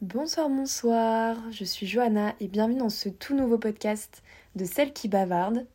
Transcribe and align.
Bonsoir, 0.00 0.48
bonsoir, 0.48 1.36
je 1.50 1.62
suis 1.62 1.86
Johanna 1.86 2.34
et 2.40 2.48
bienvenue 2.48 2.78
dans 2.78 2.88
ce 2.88 3.10
tout 3.10 3.36
nouveau 3.36 3.58
podcast 3.58 4.22
de 4.56 4.64
Celle 4.64 4.94
qui 4.94 5.08
bavarde. 5.08 5.66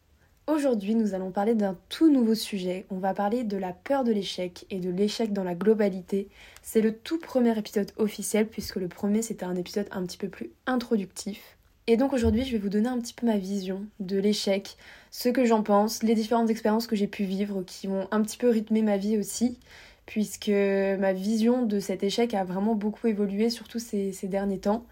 Aujourd'hui, 0.48 0.96
nous 0.96 1.14
allons 1.14 1.30
parler 1.30 1.54
d'un 1.54 1.78
tout 1.90 2.12
nouveau 2.12 2.34
sujet. 2.34 2.88
On 2.90 2.98
va 2.98 3.14
parler 3.14 3.44
de 3.44 3.56
la 3.56 3.72
peur 3.72 4.04
de 4.04 4.12
l'échec 4.12 4.66
et 4.72 4.80
de 4.80 4.90
l'échec 4.90 5.32
dans 5.32 5.44
la 5.44 5.54
globalité. 5.54 6.28
C'est 6.64 6.82
le 6.82 6.98
tout 6.98 7.20
premier 7.20 7.56
épisode 7.56 7.92
officiel 7.98 8.48
puisque 8.48 8.78
le 8.78 8.88
premier 8.88 9.22
c'était 9.22 9.46
un 9.46 9.56
épisode 9.56 9.90
un 9.92 10.04
petit 10.04 10.18
peu 10.18 10.28
plus 10.28 10.50
introductif. 10.66 11.56
Et 11.86 11.96
donc 11.96 12.12
aujourd'hui, 12.12 12.46
je 12.46 12.52
vais 12.54 12.58
vous 12.58 12.70
donner 12.70 12.90
un 12.90 13.00
petit 13.00 13.14
peu 13.14 13.28
ma 13.28 13.38
vision 13.38 13.86
de 14.00 14.18
l'échec, 14.18 14.76
ce 15.12 15.30
que 15.30 15.46
j'en 15.46 15.62
pense, 15.62 16.02
les 16.02 16.16
différentes 16.16 16.50
expériences 16.50 16.88
que 16.88 16.96
j'ai 16.96 17.06
pu 17.06 17.26
vivre 17.26 17.62
qui 17.62 17.88
ont 17.88 18.08
un 18.10 18.24
petit 18.24 18.38
peu 18.38 18.50
rythmé 18.50 18.82
ma 18.82 18.98
vie 18.98 19.20
aussi 19.20 19.60
puisque 20.06 20.50
ma 20.50 21.14
vision 21.14 21.66
de 21.66 21.80
cet 21.80 22.04
échec 22.04 22.34
a 22.34 22.44
vraiment 22.44 22.76
beaucoup 22.76 23.08
évolué, 23.08 23.50
surtout 23.50 23.80
ces, 23.80 24.14
derniers 24.24 24.60
temps, 24.60 24.86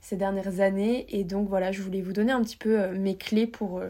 ces 0.00 0.16
dernières 0.16 0.60
années. 0.60 1.06
Et 1.08 1.24
donc 1.24 1.48
voilà, 1.48 1.72
je 1.72 1.82
voulais 1.82 2.02
vous 2.02 2.12
donner 2.12 2.32
un 2.32 2.42
petit 2.42 2.56
peu 2.56 2.80
euh, 2.80 2.92
mes 2.92 3.16
clés 3.16 3.46
pour, 3.46 3.78
euh, 3.78 3.88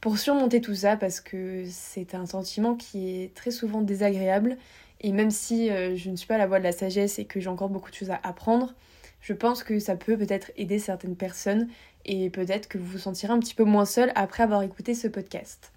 pour 0.00 0.18
surmonter 0.18 0.60
tout 0.60 0.74
ça, 0.74 0.96
parce 0.96 1.20
que 1.20 1.64
c'est 1.70 2.14
un 2.14 2.26
sentiment 2.26 2.74
qui 2.74 3.22
est 3.22 3.34
très 3.34 3.50
souvent 3.50 3.80
désagréable. 3.80 4.56
Et 5.00 5.12
même 5.12 5.30
si 5.30 5.70
euh, 5.70 5.94
je 5.94 6.10
ne 6.10 6.16
suis 6.16 6.26
pas 6.26 6.38
la 6.38 6.46
voix 6.46 6.58
de 6.58 6.64
la 6.64 6.72
sagesse 6.72 7.18
et 7.20 7.24
que 7.24 7.38
j'ai 7.38 7.48
encore 7.48 7.68
beaucoup 7.68 7.90
de 7.90 7.94
choses 7.94 8.10
à 8.10 8.20
apprendre, 8.24 8.74
je 9.20 9.32
pense 9.32 9.62
que 9.62 9.78
ça 9.78 9.96
peut 9.96 10.16
peut-être 10.16 10.50
aider 10.56 10.78
certaines 10.78 11.16
personnes 11.16 11.68
et 12.04 12.30
peut-être 12.30 12.68
que 12.68 12.78
vous 12.78 12.86
vous 12.86 12.98
sentirez 12.98 13.32
un 13.32 13.38
petit 13.38 13.54
peu 13.54 13.64
moins 13.64 13.84
seul 13.84 14.12
après 14.14 14.42
avoir 14.42 14.62
écouté 14.62 14.94
ce 14.94 15.06
podcast. 15.06 15.72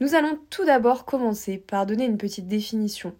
Nous 0.00 0.14
allons 0.14 0.38
tout 0.48 0.64
d'abord 0.64 1.04
commencer 1.04 1.58
par 1.58 1.84
donner 1.84 2.06
une 2.06 2.16
petite 2.16 2.48
définition 2.48 3.14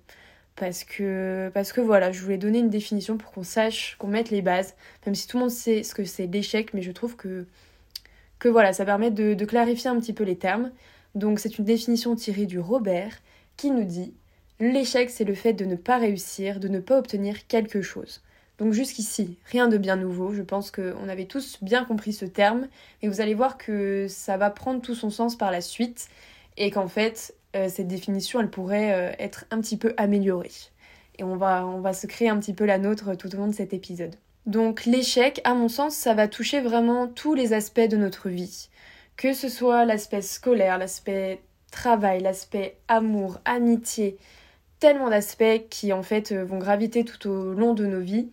parce 0.60 0.84
que, 0.84 1.80
voilà, 1.80 2.12
je 2.12 2.20
voulais 2.20 2.37
donner 2.37 2.59
une 2.59 2.68
définition 2.68 3.16
pour 3.16 3.32
qu'on 3.32 3.42
sache, 3.42 3.96
qu'on 3.98 4.09
mette 4.09 4.30
les 4.30 4.42
bases, 4.42 4.74
même 5.06 5.14
si 5.14 5.27
tout 5.27 5.38
le 5.38 5.45
monde 5.45 5.51
sait 5.51 5.82
ce 5.82 5.95
que 5.95 6.05
c'est 6.05 6.27
l'échec, 6.27 6.74
mais 6.74 6.82
je 6.82 6.92
trouve 6.92 7.16
que, 7.16 7.46
que 8.38 8.48
voilà, 8.48 8.74
ça 8.74 8.85
permet 8.85 9.10
de, 9.10 9.45
clarifier 9.46 9.88
un 9.88 9.98
petit 9.98 10.12
peu 10.12 10.23
les 10.23 10.37
termes. 10.37 10.70
Donc 11.15 11.40
c'est 11.40 11.59
une 11.59 11.65
définition 11.65 12.15
tirée 12.15 12.45
du 12.45 12.59
Robert 12.59 13.23
qui 13.57 13.70
nous 13.70 13.85
dit 13.85 14.12
L'échec, 14.60 15.09
c'est 15.09 15.24
le 15.24 15.35
fait 15.35 15.54
de 15.54 15.65
ne 15.65 15.76
pas 15.76 15.96
réussir, 15.96 16.60
de 16.60 16.68
ne 16.68 16.80
pas 16.80 16.98
obtenir 16.98 17.46
quelque 17.46 17.80
chose. 17.80 18.20
Donc 18.59 18.74
jusqu'ici, 18.74 19.38
rien 19.46 19.66
de 19.66 19.79
bien 19.79 19.96
nouveau, 19.96 20.35
je 20.35 20.42
pense 20.42 20.70
qu'on 20.70 21.09
avait 21.09 21.24
tous 21.24 21.57
bien 21.63 21.87
compris 21.87 22.13
ce 22.13 22.26
terme, 22.26 22.68
et 23.01 23.09
vous 23.09 23.23
allez 23.23 23.32
voir 23.32 23.57
que 23.57 24.07
ça 24.10 24.37
va 24.37 24.51
prendre 24.51 24.82
tout 24.82 24.95
son 24.95 25.09
sens 25.09 25.37
par 25.37 25.51
la 25.51 25.63
suite, 25.63 26.09
et 26.59 26.70
qu'en 26.70 26.88
fait, 26.88 27.35
euh, 27.56 27.68
cette 27.68 27.88
définition, 27.88 28.40
elle 28.40 28.51
pourrait 28.51 28.93
euh, 28.93 29.12
être 29.18 29.45
un 29.51 29.60
petit 29.60 29.76
peu 29.76 29.95
améliorée. 29.96 30.51
Et 31.18 31.24
on 31.24 31.37
va, 31.37 31.66
on 31.66 31.80
va 31.80 31.92
se 31.92 32.07
créer 32.07 32.29
un 32.29 32.38
petit 32.38 32.54
peu 32.54 32.65
la 32.65 32.79
nôtre 32.79 33.16
tout 33.16 33.34
au 33.34 33.38
long 33.38 33.48
de 33.48 33.54
cet 33.54 33.74
épisode. 33.74 34.15
Donc 34.46 34.84
l'échec, 34.87 35.40
à 35.45 35.54
mon 35.54 35.68
sens, 35.68 35.95
ça 35.95 36.15
va 36.15 36.29
toucher 36.29 36.60
vraiment 36.60 37.09
tous 37.09 37.34
les 37.34 37.52
aspects 37.52 37.80
de 37.80 37.96
notre 37.96 38.29
vie. 38.29 38.68
Que 39.16 39.32
ce 39.32 39.48
soit 39.48 39.84
l'aspect 39.84 40.23
scolaire, 40.23 40.79
l'aspect 40.79 41.42
travail, 41.70 42.20
l'aspect 42.20 42.79
amour, 42.88 43.38
amitié, 43.45 44.16
tellement 44.79 45.10
d'aspects 45.10 45.68
qui 45.68 45.92
en 45.92 46.02
fait 46.02 46.32
vont 46.32 46.59
graviter 46.59 47.04
tout 47.04 47.29
au 47.29 47.52
long 47.52 47.74
de 47.74 47.85
nos 47.85 48.01
vies. 48.01 48.30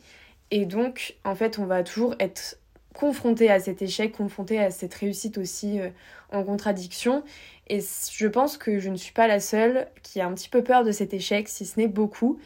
Et 0.49 0.65
donc, 0.65 1.15
en 1.25 1.35
fait, 1.35 1.59
on 1.59 1.65
va 1.65 1.83
toujours 1.83 2.15
être 2.19 2.57
confronté 2.97 3.51
à 3.51 3.59
cet 3.59 3.83
échec, 3.83 4.11
confronté 4.11 4.59
à 4.59 4.71
cette 4.71 4.93
réussite 4.95 5.37
aussi 5.37 5.79
euh, 5.79 5.89
en 6.31 6.43
contradiction. 6.43 7.23
Et 7.67 7.79
je 7.79 8.27
pense 8.27 8.57
que 8.57 8.79
je 8.79 8.89
ne 8.89 8.95
suis 8.95 9.13
pas 9.13 9.27
la 9.27 9.39
seule 9.39 9.87
qui 10.01 10.19
a 10.19 10.25
un 10.25 10.33
petit 10.33 10.49
peu 10.49 10.63
peur 10.63 10.83
de 10.83 10.91
cet 10.91 11.13
échec, 11.13 11.47
si 11.47 11.65
ce 11.65 11.79
n'est 11.79 11.87
beaucoup. 11.87 12.39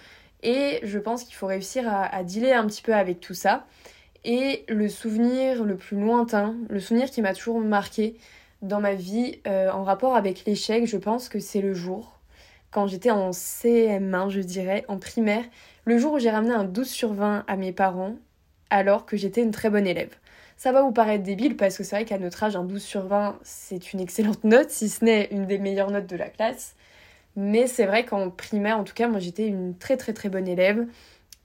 Et 0.43 0.79
je 0.83 0.99
pense 0.99 1.23
qu'il 1.23 1.35
faut 1.35 1.47
réussir 1.47 1.83
à, 1.87 2.23
dealer 2.23 2.51
un 2.53 2.67
petit 2.67 2.81
peu 2.81 2.93
avec 2.93 3.21
tout 3.21 3.33
ça. 3.33 3.65
Et 4.25 4.65
le 4.67 4.89
souvenir 4.89 5.63
le 5.63 5.77
plus 5.77 5.97
lointain, 5.97 6.55
le 6.69 6.79
souvenir 6.79 7.09
qui 7.09 7.21
m'a 7.21 7.33
toujours 7.33 7.59
marqué 7.59 8.17
dans 8.61 8.81
ma 8.81 8.93
vie 8.93 9.39
euh, 9.47 9.71
en 9.71 9.83
rapport 9.83 10.15
avec 10.17 10.43
l'échec, 10.45 10.85
je 10.85 10.97
pense 10.97 11.29
que 11.29 11.39
c'est 11.39 11.61
le 11.61 11.73
jour, 11.73 12.19
quand 12.71 12.87
j'étais 12.87 13.11
en 13.11 13.31
CM1, 13.31 14.29
je 14.29 14.41
dirais, 14.41 14.83
en 14.87 14.97
primaire, 14.97 15.43
le 15.85 15.97
jour 15.97 16.13
où 16.13 16.19
j'ai 16.19 16.29
ramené 16.29 16.53
un 16.53 16.65
12 16.65 16.89
sur 16.89 17.13
20 17.13 17.45
à 17.47 17.55
mes 17.55 17.71
parents, 17.71 18.15
alors 18.69 19.05
que 19.05 19.17
j'étais 19.17 19.41
une 19.41 19.51
très 19.51 19.69
bonne 19.69 19.87
élève. 19.87 20.15
Ça 20.61 20.71
va 20.71 20.83
vous 20.83 20.91
paraître 20.91 21.23
débile 21.23 21.57
parce 21.57 21.75
que 21.75 21.83
c'est 21.83 21.95
vrai 21.95 22.05
qu'à 22.05 22.19
notre 22.19 22.43
âge, 22.43 22.55
un 22.55 22.63
12 22.63 22.83
sur 22.83 23.07
20, 23.07 23.39
c'est 23.41 23.93
une 23.93 23.99
excellente 23.99 24.43
note, 24.43 24.69
si 24.69 24.89
ce 24.89 25.03
n'est 25.03 25.27
une 25.31 25.47
des 25.47 25.57
meilleures 25.57 25.89
notes 25.89 26.05
de 26.05 26.15
la 26.15 26.29
classe. 26.29 26.75
Mais 27.35 27.65
c'est 27.65 27.87
vrai 27.87 28.05
qu'en 28.05 28.29
primaire, 28.29 28.77
en 28.77 28.83
tout 28.83 28.93
cas, 28.93 29.07
moi 29.07 29.19
j'étais 29.19 29.47
une 29.47 29.75
très 29.75 29.97
très 29.97 30.13
très 30.13 30.29
bonne 30.29 30.47
élève. 30.47 30.85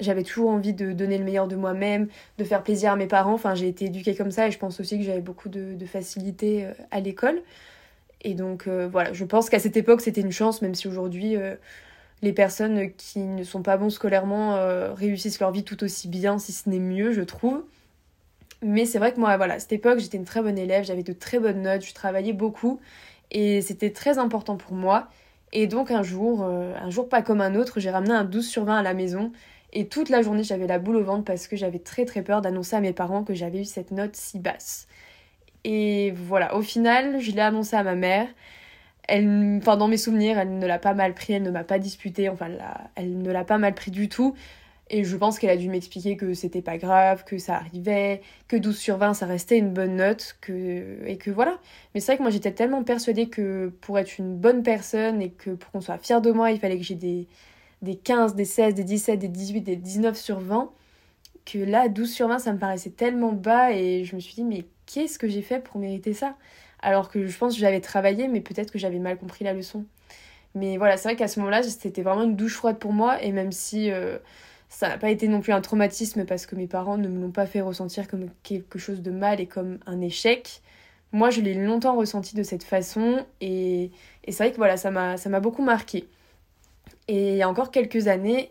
J'avais 0.00 0.22
toujours 0.22 0.50
envie 0.50 0.74
de 0.74 0.92
donner 0.92 1.16
le 1.16 1.24
meilleur 1.24 1.48
de 1.48 1.56
moi-même, 1.56 2.08
de 2.36 2.44
faire 2.44 2.62
plaisir 2.62 2.92
à 2.92 2.96
mes 2.96 3.06
parents. 3.06 3.32
Enfin, 3.32 3.54
j'ai 3.54 3.68
été 3.68 3.86
éduquée 3.86 4.14
comme 4.14 4.30
ça 4.30 4.48
et 4.48 4.50
je 4.50 4.58
pense 4.58 4.80
aussi 4.80 4.98
que 4.98 5.04
j'avais 5.04 5.22
beaucoup 5.22 5.48
de, 5.48 5.86
facilité 5.86 6.66
euh, 6.66 6.72
à 6.90 7.00
l'école. 7.00 7.40
Et 8.20 8.34
donc 8.34 8.66
euh, 8.66 8.86
voilà, 8.86 9.14
je 9.14 9.24
pense 9.24 9.48
qu'à 9.48 9.60
cette 9.60 9.78
époque 9.78 10.02
c'était 10.02 10.20
une 10.20 10.30
chance, 10.30 10.60
même 10.60 10.74
si 10.74 10.88
aujourd'hui 10.88 11.36
euh, 11.36 11.54
les 12.20 12.34
personnes 12.34 12.92
qui 12.92 13.20
ne 13.20 13.44
sont 13.44 13.62
pas 13.62 13.78
bons 13.78 13.88
scolairement 13.88 14.58
réussissent 14.94 15.40
leur 15.40 15.52
vie 15.52 15.64
tout 15.64 15.82
aussi 15.84 16.06
bien, 16.06 16.38
si 16.38 16.52
ce 16.52 16.68
n'est 16.68 16.80
mieux, 16.80 17.12
je 17.12 17.22
trouve. 17.22 17.62
Mais 18.62 18.86
c'est 18.86 18.98
vrai 18.98 19.12
que 19.12 19.20
moi, 19.20 19.36
voilà, 19.36 19.54
à 19.54 19.58
cette 19.58 19.72
époque, 19.72 19.98
j'étais 19.98 20.16
une 20.16 20.24
très 20.24 20.42
bonne 20.42 20.58
élève, 20.58 20.84
j'avais 20.84 21.02
de 21.02 21.12
très 21.12 21.38
bonnes 21.38 21.62
notes, 21.62 21.84
je 21.84 21.94
travaillais 21.94 22.32
beaucoup 22.32 22.80
et 23.30 23.60
c'était 23.62 23.90
très 23.90 24.18
important 24.18 24.56
pour 24.56 24.72
moi. 24.72 25.08
Et 25.52 25.66
donc 25.66 25.90
un 25.90 26.02
jour, 26.02 26.42
euh, 26.42 26.74
un 26.80 26.90
jour 26.90 27.08
pas 27.08 27.22
comme 27.22 27.40
un 27.40 27.54
autre, 27.54 27.80
j'ai 27.80 27.90
ramené 27.90 28.12
un 28.12 28.24
12 28.24 28.46
sur 28.48 28.64
20 28.64 28.78
à 28.78 28.82
la 28.82 28.94
maison 28.94 29.32
et 29.72 29.86
toute 29.88 30.08
la 30.08 30.22
journée 30.22 30.42
j'avais 30.42 30.66
la 30.66 30.78
boule 30.78 30.96
au 30.96 31.04
ventre 31.04 31.24
parce 31.24 31.46
que 31.48 31.56
j'avais 31.56 31.78
très 31.78 32.04
très 32.04 32.22
peur 32.22 32.40
d'annoncer 32.40 32.76
à 32.76 32.80
mes 32.80 32.92
parents 32.92 33.24
que 33.24 33.34
j'avais 33.34 33.60
eu 33.60 33.64
cette 33.64 33.90
note 33.90 34.16
si 34.16 34.38
basse. 34.38 34.88
Et 35.64 36.12
voilà, 36.12 36.54
au 36.56 36.62
final, 36.62 37.20
je 37.20 37.32
l'ai 37.32 37.40
annoncé 37.40 37.76
à 37.76 37.82
ma 37.82 37.96
mère. 37.96 38.28
Elle, 39.08 39.58
enfin, 39.60 39.76
dans 39.76 39.88
mes 39.88 39.96
souvenirs, 39.96 40.38
elle 40.38 40.58
ne 40.58 40.66
l'a 40.66 40.78
pas 40.78 40.94
mal 40.94 41.14
pris, 41.14 41.32
elle 41.34 41.42
ne 41.42 41.50
m'a 41.50 41.64
pas 41.64 41.78
disputé, 41.78 42.28
enfin, 42.28 42.48
elle 42.96 43.18
ne 43.18 43.30
l'a 43.32 43.44
pas 43.44 43.58
mal 43.58 43.74
pris 43.74 43.90
du 43.90 44.08
tout. 44.08 44.34
Et 44.88 45.02
je 45.02 45.16
pense 45.16 45.38
qu'elle 45.38 45.50
a 45.50 45.56
dû 45.56 45.68
m'expliquer 45.68 46.16
que 46.16 46.32
c'était 46.34 46.62
pas 46.62 46.78
grave, 46.78 47.24
que 47.24 47.38
ça 47.38 47.56
arrivait, 47.56 48.20
que 48.46 48.56
12 48.56 48.78
sur 48.78 48.98
20 48.98 49.14
ça 49.14 49.26
restait 49.26 49.58
une 49.58 49.72
bonne 49.72 49.96
note, 49.96 50.36
que... 50.40 51.04
et 51.06 51.18
que 51.18 51.30
voilà. 51.30 51.58
Mais 51.94 52.00
c'est 52.00 52.12
vrai 52.12 52.18
que 52.18 52.22
moi 52.22 52.30
j'étais 52.30 52.52
tellement 52.52 52.84
persuadée 52.84 53.28
que 53.28 53.72
pour 53.80 53.98
être 53.98 54.18
une 54.18 54.36
bonne 54.36 54.62
personne 54.62 55.20
et 55.22 55.30
que 55.30 55.50
pour 55.50 55.72
qu'on 55.72 55.80
soit 55.80 55.98
fier 55.98 56.20
de 56.22 56.30
moi, 56.30 56.52
il 56.52 56.60
fallait 56.60 56.78
que 56.78 56.84
j'ai 56.84 56.94
des, 56.94 57.26
des 57.82 57.96
15, 57.96 58.36
des 58.36 58.44
16, 58.44 58.74
des 58.74 58.84
17, 58.84 59.18
des 59.18 59.28
18, 59.28 59.62
des 59.62 59.76
19 59.76 60.16
sur 60.16 60.38
20, 60.38 60.70
que 61.44 61.58
là 61.58 61.88
12 61.88 62.12
sur 62.12 62.28
20 62.28 62.38
ça 62.38 62.52
me 62.52 62.58
paraissait 62.58 62.90
tellement 62.90 63.32
bas 63.32 63.72
et 63.72 64.04
je 64.04 64.14
me 64.14 64.20
suis 64.20 64.34
dit 64.34 64.44
mais 64.44 64.66
qu'est-ce 64.86 65.18
que 65.18 65.28
j'ai 65.28 65.42
fait 65.42 65.60
pour 65.60 65.80
mériter 65.80 66.12
ça? 66.14 66.36
Alors 66.80 67.10
que 67.10 67.26
je 67.26 67.38
pense 67.38 67.54
que 67.54 67.60
j'avais 67.60 67.80
travaillé 67.80 68.28
mais 68.28 68.40
peut-être 68.40 68.70
que 68.72 68.78
j'avais 68.78 69.00
mal 69.00 69.18
compris 69.18 69.44
la 69.44 69.52
leçon. 69.52 69.84
Mais 70.54 70.76
voilà, 70.78 70.96
c'est 70.96 71.08
vrai 71.08 71.16
qu'à 71.16 71.28
ce 71.28 71.40
moment-là, 71.40 71.62
c'était 71.64 72.02
vraiment 72.02 72.22
une 72.24 72.36
douche 72.36 72.54
froide 72.54 72.78
pour 72.78 72.92
moi 72.92 73.22
et 73.22 73.32
même 73.32 73.52
si... 73.52 73.90
Euh, 73.90 74.18
ça 74.68 74.88
n'a 74.88 74.98
pas 74.98 75.10
été 75.10 75.28
non 75.28 75.40
plus 75.40 75.52
un 75.52 75.60
traumatisme 75.60 76.24
parce 76.24 76.46
que 76.46 76.56
mes 76.56 76.66
parents 76.66 76.98
ne 76.98 77.08
me 77.08 77.20
l'ont 77.20 77.30
pas 77.30 77.46
fait 77.46 77.60
ressentir 77.60 78.08
comme 78.08 78.28
quelque 78.42 78.78
chose 78.78 79.02
de 79.02 79.10
mal 79.10 79.40
et 79.40 79.46
comme 79.46 79.78
un 79.86 80.00
échec. 80.00 80.60
Moi, 81.12 81.30
je 81.30 81.40
l'ai 81.40 81.54
longtemps 81.54 81.96
ressenti 81.96 82.34
de 82.34 82.42
cette 82.42 82.64
façon 82.64 83.24
et, 83.40 83.90
c'est 84.26 84.38
vrai 84.38 84.50
que 84.50 84.56
voilà, 84.56 84.76
ça 84.76 84.90
m'a 84.90 85.40
beaucoup 85.40 85.62
marqué. 85.62 86.08
Et 87.08 87.32
il 87.32 87.36
y 87.36 87.42
a 87.42 87.48
encore 87.48 87.70
quelques 87.70 88.08
années, 88.08 88.50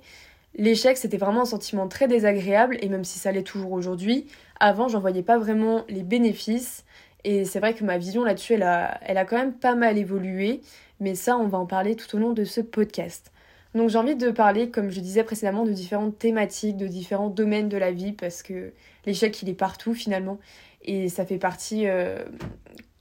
l'échec, 0.55 0.97
c'était 0.97 1.17
vraiment 1.17 1.41
un 1.41 1.45
sentiment 1.45 1.87
très 1.87 2.07
désagréable 2.07 2.77
et 2.81 2.87
même 2.87 3.03
si 3.03 3.19
ça 3.19 3.31
l'est 3.31 3.43
toujours 3.43 3.73
aujourd'hui, 3.73 4.27
avant, 4.59 4.87
j'en 4.87 4.99
voyais 4.99 5.23
pas 5.23 5.37
vraiment 5.37 5.83
les 5.89 6.03
bénéfices. 6.03 6.85
Et 7.25 7.43
c'est 7.43 7.59
vrai 7.59 7.73
que 7.73 7.83
ma 7.83 7.97
vision 7.97 8.23
là-dessus, 8.23 8.53
elle 8.53 8.63
a, 8.63 8.99
elle 9.03 9.17
a 9.17 9.25
quand 9.25 9.37
même 9.37 9.53
pas 9.53 9.75
mal 9.75 9.97
évolué, 9.97 10.61
mais 10.99 11.15
ça, 11.15 11.37
on 11.37 11.47
va 11.47 11.57
en 11.57 11.65
parler 11.65 11.95
tout 11.95 12.15
au 12.15 12.19
long 12.19 12.31
de 12.31 12.45
ce 12.45 12.61
podcast. 12.61 13.31
Donc 13.75 13.89
j'ai 13.89 13.97
envie 13.97 14.15
de 14.15 14.31
parler, 14.31 14.71
comme 14.71 14.89
je 14.89 15.01
disais 15.01 15.25
précédemment, 15.25 15.65
de 15.65 15.73
différentes 15.73 16.17
thématiques, 16.17 16.77
de 16.77 16.87
différents 16.87 17.29
domaines 17.29 17.67
de 17.67 17.75
la 17.75 17.91
vie, 17.91 18.13
parce 18.13 18.41
que 18.41 18.71
l'échec, 19.05 19.41
il 19.43 19.49
est 19.49 19.53
partout 19.53 19.93
finalement, 19.93 20.39
et 20.81 21.09
ça 21.09 21.25
fait 21.25 21.37
partie 21.37 21.87
euh, 21.87 22.23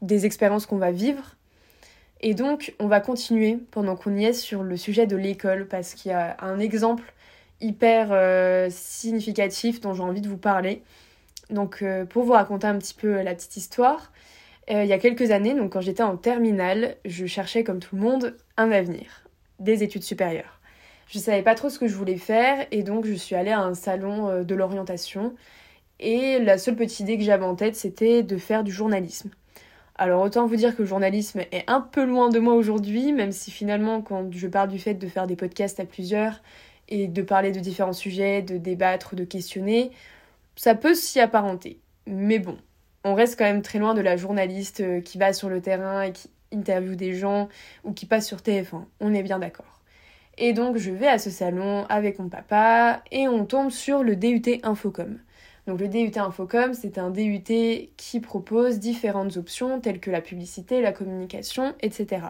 des 0.02 0.26
expériences 0.26 0.66
qu'on 0.66 0.78
va 0.78 0.90
vivre. 0.90 1.36
Et 2.20 2.34
donc 2.34 2.74
on 2.80 2.88
va 2.88 2.98
continuer, 2.98 3.58
pendant 3.70 3.94
qu'on 3.94 4.16
y 4.16 4.24
est, 4.24 4.32
sur 4.32 4.64
le 4.64 4.76
sujet 4.76 5.06
de 5.06 5.16
l'école, 5.16 5.68
parce 5.68 5.94
qu'il 5.94 6.10
y 6.10 6.14
a 6.14 6.36
un 6.40 6.58
exemple 6.58 7.14
hyper 7.60 8.08
euh, 8.10 8.66
significatif 8.68 9.80
dont 9.80 9.94
j'ai 9.94 10.02
envie 10.02 10.22
de 10.22 10.28
vous 10.28 10.38
parler. 10.38 10.82
Donc 11.50 11.82
euh, 11.82 12.04
pour 12.04 12.24
vous 12.24 12.32
raconter 12.32 12.66
un 12.66 12.78
petit 12.78 12.94
peu 12.94 13.22
la 13.22 13.34
petite 13.34 13.56
histoire, 13.56 14.12
il 14.68 14.86
y 14.86 14.94
a 14.94 14.98
quelques 14.98 15.30
années, 15.30 15.54
donc 15.54 15.74
quand 15.74 15.82
j'étais 15.82 16.02
en 16.02 16.16
terminale, 16.16 16.96
je 17.04 17.26
cherchais 17.26 17.62
comme 17.64 17.80
tout 17.80 17.96
le 17.96 18.02
monde 18.02 18.36
un 18.56 18.72
avenir, 18.72 19.28
des 19.60 19.82
études 19.82 20.04
supérieures. 20.04 20.53
Je 21.06 21.18
savais 21.18 21.42
pas 21.42 21.54
trop 21.54 21.70
ce 21.70 21.78
que 21.78 21.86
je 21.86 21.94
voulais 21.94 22.16
faire 22.16 22.66
et 22.70 22.82
donc 22.82 23.06
je 23.06 23.14
suis 23.14 23.34
allée 23.34 23.50
à 23.50 23.60
un 23.60 23.74
salon 23.74 24.28
euh, 24.28 24.42
de 24.42 24.54
l'orientation 24.54 25.34
et 26.00 26.38
la 26.38 26.58
seule 26.58 26.76
petite 26.76 27.00
idée 27.00 27.18
que 27.18 27.24
j'avais 27.24 27.44
en 27.44 27.54
tête 27.54 27.76
c'était 27.76 28.22
de 28.22 28.36
faire 28.36 28.64
du 28.64 28.72
journalisme. 28.72 29.30
Alors 29.96 30.22
autant 30.22 30.46
vous 30.46 30.56
dire 30.56 30.74
que 30.74 30.82
le 30.82 30.88
journalisme 30.88 31.40
est 31.52 31.64
un 31.68 31.80
peu 31.80 32.04
loin 32.04 32.28
de 32.28 32.40
moi 32.40 32.54
aujourd'hui, 32.54 33.12
même 33.12 33.32
si 33.32 33.50
finalement 33.50 34.02
quand 34.02 34.32
je 34.32 34.48
parle 34.48 34.68
du 34.68 34.78
fait 34.78 34.94
de 34.94 35.06
faire 35.06 35.26
des 35.26 35.36
podcasts 35.36 35.78
à 35.78 35.84
plusieurs 35.84 36.42
et 36.88 37.06
de 37.06 37.22
parler 37.22 37.52
de 37.52 37.60
différents 37.60 37.92
sujets, 37.92 38.42
de 38.42 38.58
débattre, 38.58 39.14
de 39.14 39.24
questionner, 39.24 39.92
ça 40.56 40.74
peut 40.74 40.94
s'y 40.94 41.20
apparenter. 41.20 41.78
Mais 42.06 42.38
bon, 42.38 42.58
on 43.04 43.14
reste 43.14 43.38
quand 43.38 43.44
même 43.44 43.62
très 43.62 43.78
loin 43.78 43.94
de 43.94 44.00
la 44.00 44.16
journaliste 44.16 44.80
euh, 44.80 45.00
qui 45.00 45.18
va 45.18 45.32
sur 45.32 45.48
le 45.48 45.60
terrain 45.60 46.02
et 46.02 46.12
qui 46.12 46.28
interviewe 46.52 46.96
des 46.96 47.14
gens 47.14 47.48
ou 47.84 47.92
qui 47.92 48.06
passe 48.06 48.26
sur 48.26 48.38
TF1. 48.38 48.84
On 49.00 49.14
est 49.14 49.22
bien 49.22 49.38
d'accord. 49.38 49.80
Et 50.38 50.52
donc 50.52 50.76
je 50.76 50.90
vais 50.90 51.06
à 51.06 51.18
ce 51.18 51.30
salon 51.30 51.84
avec 51.88 52.18
mon 52.18 52.28
papa 52.28 53.02
et 53.12 53.28
on 53.28 53.44
tombe 53.44 53.70
sur 53.70 54.02
le 54.02 54.16
DUT 54.16 54.60
Infocom. 54.62 55.18
Donc 55.66 55.80
le 55.80 55.88
DUT 55.88 56.12
Infocom, 56.16 56.74
c'est 56.74 56.98
un 56.98 57.10
DUT 57.10 57.42
qui 57.96 58.20
propose 58.20 58.78
différentes 58.78 59.36
options 59.36 59.80
telles 59.80 60.00
que 60.00 60.10
la 60.10 60.20
publicité, 60.20 60.82
la 60.82 60.92
communication, 60.92 61.74
etc. 61.80 62.26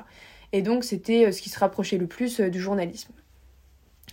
Et 0.53 0.63
donc 0.63 0.85
c'était 0.85 1.27
euh, 1.27 1.33
ce 1.33 1.41
qui 1.41 1.49
se 1.49 1.59
rapprochait 1.59 1.99
le 1.99 2.07
plus 2.07 2.41
euh, 2.41 2.51
du 2.51 2.61
journalisme. 2.61 3.13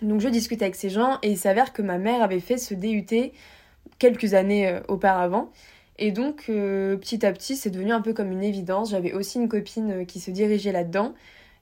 Donc 0.02 0.22
je 0.22 0.30
discute 0.30 0.62
avec 0.62 0.76
ces 0.76 0.90
gens 0.90 1.20
et 1.22 1.30
il 1.30 1.38
s'avère 1.38 1.74
que 1.74 1.82
ma 1.82 1.98
mère 1.98 2.24
avait 2.24 2.40
fait 2.40 2.58
ce 2.58 2.74
DUT 2.74 3.32
quelques 4.00 4.34
années 4.34 4.68
euh, 4.68 4.80
auparavant. 4.88 5.52
Et 6.00 6.12
donc 6.12 6.46
petit 6.48 7.24
à 7.24 7.32
petit 7.32 7.56
c'est 7.56 7.70
devenu 7.70 7.92
un 7.92 8.02
peu 8.02 8.14
comme 8.14 8.32
une 8.32 8.44
évidence. 8.44 8.90
J'avais 8.90 9.14
aussi 9.14 9.38
une 9.38 9.48
copine 9.48 10.04
qui 10.08 10.20
se 10.20 10.32
dirigeait 10.32 10.72
là-dedans. 10.72 11.14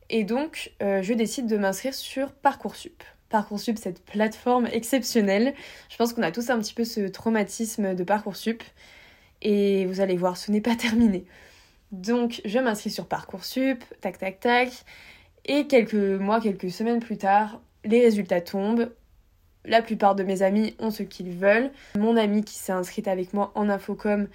Et 0.09 0.23
donc 0.23 0.71
je 0.81 1.13
décide 1.13 1.47
de 1.47 1.57
m'inscrire 1.57 1.93
sur 1.93 2.31
Parcoursup. 2.31 3.03
Parcoursup, 3.29 3.77
cette 3.77 4.03
plateforme 4.03 4.67
exceptionnelle. 4.67 5.53
Je 5.89 5.97
pense 5.97 6.13
qu'on 6.13 6.23
a 6.23 6.31
tous 6.31 6.49
un 6.49 6.59
petit 6.59 6.73
peu 6.73 6.83
ce 6.83 7.01
traumatisme 7.01 7.93
de 7.93 8.03
Parcoursup. 8.03 8.63
Et 9.41 9.85
vous 9.85 10.01
allez 10.01 10.17
voir, 10.17 10.35
ce 10.35 10.51
n'est 10.51 10.61
pas 10.61 10.75
terminé. 10.77 11.25
Donc, 11.91 12.41
je 12.45 12.59
m'inscris 12.59 12.89
sur 12.89 13.07
Parcoursup, 13.07 13.83
tac, 14.01 14.17
tac, 14.17 14.39
tac. 14.39 14.69
Et 15.45 15.67
quelques 15.67 15.93
mois, 15.93 16.41
quelques 16.41 16.71
semaines 16.71 16.99
plus 16.99 17.17
tard, 17.17 17.61
les 17.85 18.01
résultats 18.01 18.41
tombent. 18.41 18.91
La 19.65 19.81
plupart 19.81 20.15
de 20.15 20.23
mes 20.23 20.41
amis 20.41 20.75
ont 20.79 20.91
ce 20.91 21.03
qu'ils 21.03 21.31
veulent. 21.31 21.71
Mon 21.97 22.17
ami 22.17 22.43
qui 22.43 22.55
s'est 22.55 22.71
inscrite 22.71 23.07
avec 23.07 23.33
moi 23.33 23.51
en 23.55 23.69
Infocom 23.69 24.27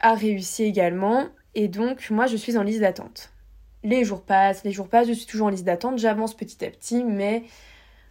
a 0.00 0.14
réussi 0.14 0.64
également. 0.64 1.26
Et 1.54 1.68
donc, 1.68 2.10
moi, 2.10 2.26
je 2.26 2.36
suis 2.36 2.56
en 2.56 2.62
liste 2.62 2.80
d'attente. 2.80 3.30
Les 3.86 4.02
jours 4.02 4.22
passent, 4.22 4.64
les 4.64 4.72
jours 4.72 4.88
passent, 4.88 5.06
je 5.06 5.12
suis 5.12 5.26
toujours 5.26 5.46
en 5.46 5.50
liste 5.50 5.62
d'attente. 5.62 5.96
J'avance 6.00 6.34
petit 6.34 6.64
à 6.64 6.70
petit, 6.70 7.04
mais 7.04 7.44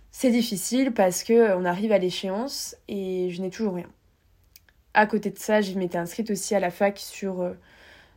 c'est 0.09 0.31
difficile 0.31 0.93
parce 0.93 1.21
que 1.21 1.33
euh, 1.33 1.57
on 1.57 1.65
arrive 1.65 1.91
à 1.91 1.97
l'échéance 1.97 2.77
et 2.87 3.29
je 3.29 3.41
n'ai 3.41 3.49
toujours 3.49 3.73
rien. 3.73 3.89
À 4.93 5.05
côté 5.05 5.31
de 5.31 5.37
ça, 5.37 5.59
je 5.59 5.73
m'étais 5.73 5.97
inscrite 5.97 6.31
aussi 6.31 6.55
à 6.55 6.61
la 6.61 6.71
fac 6.71 6.97
sur 6.97 7.41
euh, 7.41 7.51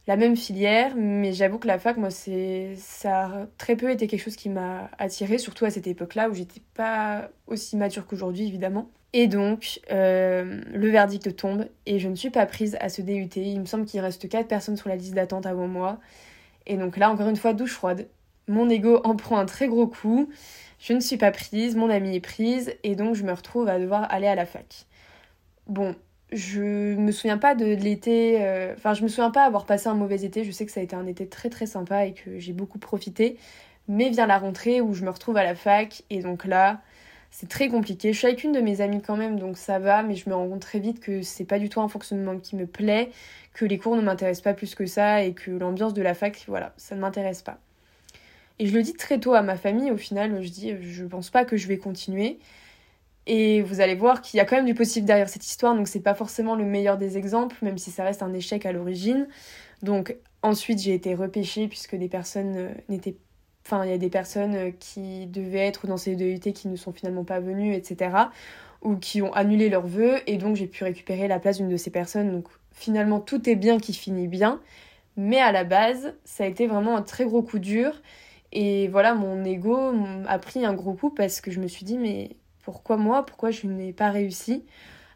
la 0.07 0.17
même 0.17 0.37
filière, 0.37 0.95
mais 0.95 1.33
j'avoue 1.33 1.59
que 1.59 1.67
la 1.67 1.81
fac, 1.81 1.97
moi, 1.97 2.11
c'est 2.11 2.75
ça 2.77 3.25
a 3.25 3.47
très 3.59 3.75
peu 3.75 3.91
été 3.91 4.07
quelque 4.07 4.23
chose 4.23 4.37
qui 4.37 4.51
m'a 4.51 4.89
attirée, 4.97 5.39
surtout 5.39 5.65
à 5.65 5.71
cette 5.71 5.89
époque-là 5.89 6.31
où 6.31 6.35
j'étais 6.35 6.63
pas 6.75 7.29
aussi 7.49 7.77
mature 7.77 8.07
qu'aujourd'hui, 8.07 8.47
évidemment. 8.47 8.89
Et 9.15 9.27
donc, 9.27 9.81
euh, 9.91 10.61
le 10.73 10.91
verdict 10.91 11.35
tombe 11.35 11.67
et 11.87 11.99
je 11.99 12.09
ne 12.09 12.15
suis 12.15 12.31
pas 12.31 12.47
prise 12.47 12.77
à 12.81 12.89
ce 12.89 13.03
DUT. 13.03 13.31
Il 13.35 13.59
me 13.59 13.67
semble 13.67 13.85
qu'il 13.85 13.99
reste 13.99 14.29
4 14.29 14.47
personnes 14.47 14.77
sur 14.77 14.89
la 14.89 14.95
liste 14.95 15.15
d'attente 15.15 15.45
avant 15.45 15.67
moi. 15.67 15.99
Et 16.69 16.77
donc 16.77 16.97
là, 16.97 17.11
encore 17.11 17.29
une 17.29 17.37
fois, 17.37 17.53
douche 17.53 17.73
froide. 17.73 18.07
Mon 18.47 18.71
ego 18.71 19.01
en 19.05 19.17
prend 19.17 19.39
un 19.39 19.47
très 19.47 19.67
gros 19.67 19.87
coup. 19.87 20.29
Je 20.79 20.93
ne 20.93 21.01
suis 21.01 21.17
pas 21.17 21.33
prise, 21.33 21.75
mon 21.75 21.91
amie 21.91 22.15
est 22.15 22.21
prise, 22.21 22.73
et 22.85 22.95
donc 22.95 23.17
je 23.17 23.25
me 23.25 23.33
retrouve 23.33 23.69
à 23.69 23.81
devoir 23.81 24.07
aller 24.13 24.29
à 24.29 24.37
la 24.37 24.47
fac. 24.47 24.87
Bon, 25.67 25.97
je 26.31 26.95
me 26.95 27.11
souviens 27.11 27.39
pas 27.39 27.55
de 27.55 27.67
l'été, 27.67 28.39
euh, 28.43 28.75
enfin 28.77 28.95
je 28.95 29.03
me 29.03 29.09
souviens 29.09 29.31
pas 29.31 29.45
avoir 29.45 29.67
passé 29.67 29.89
un 29.89 29.95
mauvais 29.95 30.25
été, 30.25 30.45
je 30.45 30.53
sais 30.53 30.67
que 30.67 30.73
ça 30.73 30.81
a 30.81 30.83
été 30.83 30.95
un 30.95 31.07
été 31.07 31.27
très 31.27 31.51
très 31.51 31.67
sympa 31.67 32.07
et 32.07 32.15
que 32.15 32.39
j'ai 32.39 32.53
beaucoup 32.53 32.79
profité, 32.79 33.39
mais 33.89 34.09
vient 34.11 34.27
la 34.27 34.39
rentrée 34.39 34.81
où 34.81 34.95
je 34.95 35.05
me 35.05 35.11
retrouve 35.11 35.37
à 35.37 35.43
la 35.43 35.57
fac, 35.57 36.05
et 36.11 36.21
donc 36.21 36.45
là, 36.45 36.81
c'est 37.31 37.49
très 37.49 37.69
compliqué. 37.69 38.13
Je 38.13 38.27
suis 38.27 38.53
de 38.53 38.61
mes 38.61 38.81
amies 38.81 39.03
quand 39.03 39.17
même, 39.17 39.39
donc 39.39 39.59
ça 39.59 39.79
va, 39.79 40.03
mais 40.03 40.15
je 40.15 40.29
me 40.29 40.35
rends 40.35 40.49
compte 40.49 40.63
très 40.63 40.81
vite 40.81 41.01
que 41.01 41.23
c'est 41.23 41.45
pas 41.45 41.59
du 41.59 41.69
tout 41.69 41.81
un 41.81 41.89
fonctionnement 41.89 42.39
qui 42.39 42.57
me 42.57 42.67
plaît, 42.67 43.11
que 43.55 43.65
les 43.65 43.79
cours 43.79 43.97
ne 43.97 44.03
m'intéressent 44.03 44.43
pas 44.43 44.55
plus 44.55 44.75
que 44.75 44.87
ça, 44.87 45.23
et 45.23 45.35
que 45.35 45.51
l'ambiance 45.51 45.95
de 45.95 46.03
la 46.03 46.15
fac, 46.15 46.45
voilà, 46.49 46.73
ça 46.77 46.95
ne 46.95 47.01
m'intéresse 47.01 47.43
pas. 47.43 47.59
Et 48.59 48.67
je 48.67 48.75
le 48.75 48.83
dis 48.83 48.95
très 48.95 49.21
tôt 49.21 49.35
à 49.35 49.43
ma 49.43 49.57
famille, 49.57 49.91
au 49.91 49.97
final, 49.97 50.43
je 50.43 50.49
dis 50.49 50.75
je 50.83 51.05
pense 51.05 51.31
pas 51.31 51.45
que 51.45 51.57
je 51.57 51.69
vais 51.69 51.79
continuer. 51.79 52.39
Et 53.27 53.61
vous 53.63 53.81
allez 53.81 53.95
voir 53.95 54.23
qu'il 54.23 54.39
y 54.39 54.41
a 54.41 54.47
quand 54.47 54.57
même 54.57 54.65
du 54.65 54.75
possible 54.75 55.07
derrière 55.07 55.29
cette 55.29 55.47
histoire, 55.47 55.75
donc 55.77 55.87
c'est 55.87 56.01
pas 56.01 56.15
forcément 56.15 56.57
le 56.57 56.65
meilleur 56.65 56.97
des 56.97 57.19
exemples, 57.19 57.57
même 57.63 57.77
si 57.79 57.91
ça 57.91 58.03
reste 58.03 58.23
un 58.23 58.33
échec 58.33 58.65
à 58.67 58.73
l'origine. 58.73 59.29
Donc 59.83 60.17
ensuite 60.43 60.81
j'ai 60.81 60.95
été 60.95 61.15
repêchée 61.15 61.69
puisque 61.69 61.95
des 61.95 62.09
personnes 62.09 62.57
euh, 62.57 62.71
n'étaient 62.89 63.17
Enfin, 63.71 63.85
il 63.85 63.91
y 63.91 63.95
a 63.95 63.99
des 63.99 64.09
personnes 64.09 64.55
euh, 64.55 64.71
qui 64.71 65.27
devaient 65.27 65.67
être 65.67 65.87
dans 65.87 65.99
ces 65.99 66.17
DUT 66.17 66.41
qui 66.41 66.69
ne 66.69 66.77
sont 66.77 66.91
finalement 66.91 67.25
pas 67.25 67.39
venues, 67.39 67.75
etc. 67.75 68.31
Ou 68.81 68.97
qui 68.97 69.21
ont 69.21 69.31
annulé 69.35 69.69
leurs 69.69 69.87
vœux, 69.87 70.21
et 70.27 70.39
donc 70.39 70.57
j'ai 70.57 70.67
pu 70.67 70.85
récupérer 70.85 71.29
la 71.29 71.39
place 71.39 71.59
d'une 71.59 71.69
de 71.69 71.77
ces 71.77 71.91
personnes. 71.91 72.33
Donc 72.33 72.47
finalement, 72.73 73.21
tout 73.21 73.47
est 73.47 73.57
bien 73.57 73.79
qui 73.79 73.93
finit 73.93 74.27
bien. 74.27 74.63
Mais 75.19 75.39
à 75.39 75.53
la 75.53 75.65
base, 75.65 76.15
ça 76.25 76.45
a 76.45 76.47
été 76.47 76.67
vraiment 76.67 76.97
un 76.97 77.03
très 77.03 77.27
gros 77.27 77.43
coup 77.43 77.59
dur. 77.59 78.01
Et 78.53 78.89
voilà, 78.89 79.15
mon 79.15 79.45
ego 79.45 79.93
a 80.27 80.39
pris 80.39 80.65
un 80.65 80.73
gros 80.73 80.95
coup 80.95 81.11
parce 81.11 81.43
que 81.43 81.51
je 81.51 81.61
me 81.61 81.67
suis 81.67 81.85
dit, 81.85 81.99
mais 81.99 82.37
pourquoi 82.65 82.97
moi? 82.97 83.27
Pourquoi 83.27 83.51
je 83.51 83.67
n'ai 83.67 83.93
pas 83.93 84.11
réussi? 84.11 84.65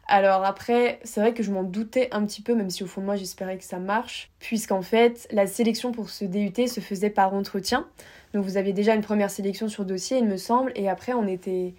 Alors 0.07 0.45
après, 0.45 0.99
c'est 1.03 1.21
vrai 1.21 1.33
que 1.33 1.41
je 1.41 1.51
m'en 1.51 1.63
doutais 1.63 2.09
un 2.11 2.23
petit 2.25 2.43
peu, 2.43 2.53
même 2.53 2.69
si 2.69 2.83
au 2.83 2.87
fond 2.87 3.01
de 3.01 3.07
moi 3.07 3.15
j'espérais 3.15 3.57
que 3.57 3.63
ça 3.63 3.79
marche, 3.79 4.29
puisqu'en 4.37 4.83
fait, 4.83 5.27
la 5.31 5.47
sélection 5.47 5.91
pour 5.91 6.11
ce 6.11 6.25
DUT 6.25 6.67
se 6.67 6.81
faisait 6.81 7.09
par 7.09 7.33
entretien. 7.33 7.87
Donc 8.33 8.45
vous 8.45 8.57
aviez 8.57 8.73
déjà 8.73 8.95
une 8.95 9.01
première 9.01 9.29
sélection 9.29 9.69
sur 9.69 9.85
dossier, 9.85 10.17
il 10.17 10.25
me 10.25 10.37
semble, 10.37 10.71
et 10.75 10.89
après 10.89 11.13
on 11.13 11.27
était, 11.27 11.75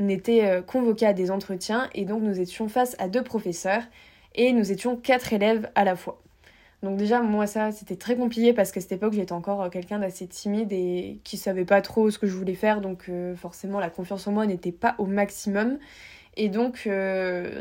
on 0.00 0.08
était 0.08 0.44
euh, 0.44 0.60
convoqués 0.60 1.06
à 1.06 1.12
des 1.12 1.30
entretiens, 1.30 1.88
et 1.94 2.04
donc 2.04 2.22
nous 2.22 2.40
étions 2.40 2.68
face 2.68 2.96
à 2.98 3.08
deux 3.08 3.22
professeurs, 3.22 3.82
et 4.34 4.52
nous 4.52 4.72
étions 4.72 4.96
quatre 4.96 5.32
élèves 5.32 5.70
à 5.74 5.84
la 5.84 5.94
fois. 5.94 6.20
Donc 6.82 6.96
déjà, 6.96 7.20
moi, 7.20 7.46
ça, 7.46 7.70
c'était 7.70 7.94
très 7.94 8.16
compliqué 8.16 8.52
parce 8.52 8.72
qu'à 8.72 8.80
cette 8.80 8.90
époque, 8.90 9.12
j'étais 9.12 9.32
encore 9.32 9.62
euh, 9.62 9.68
quelqu'un 9.68 10.00
d'assez 10.00 10.26
timide 10.26 10.72
et 10.72 11.20
qui 11.22 11.36
savait 11.36 11.64
pas 11.64 11.80
trop 11.80 12.10
ce 12.10 12.18
que 12.18 12.26
je 12.26 12.34
voulais 12.34 12.56
faire. 12.56 12.80
Donc 12.80 13.04
euh, 13.08 13.36
forcément, 13.36 13.78
la 13.78 13.88
confiance 13.88 14.26
en 14.26 14.32
moi 14.32 14.46
n'était 14.46 14.72
pas 14.72 14.96
au 14.98 15.06
maximum. 15.06 15.78
Et 16.36 16.48
donc, 16.48 16.88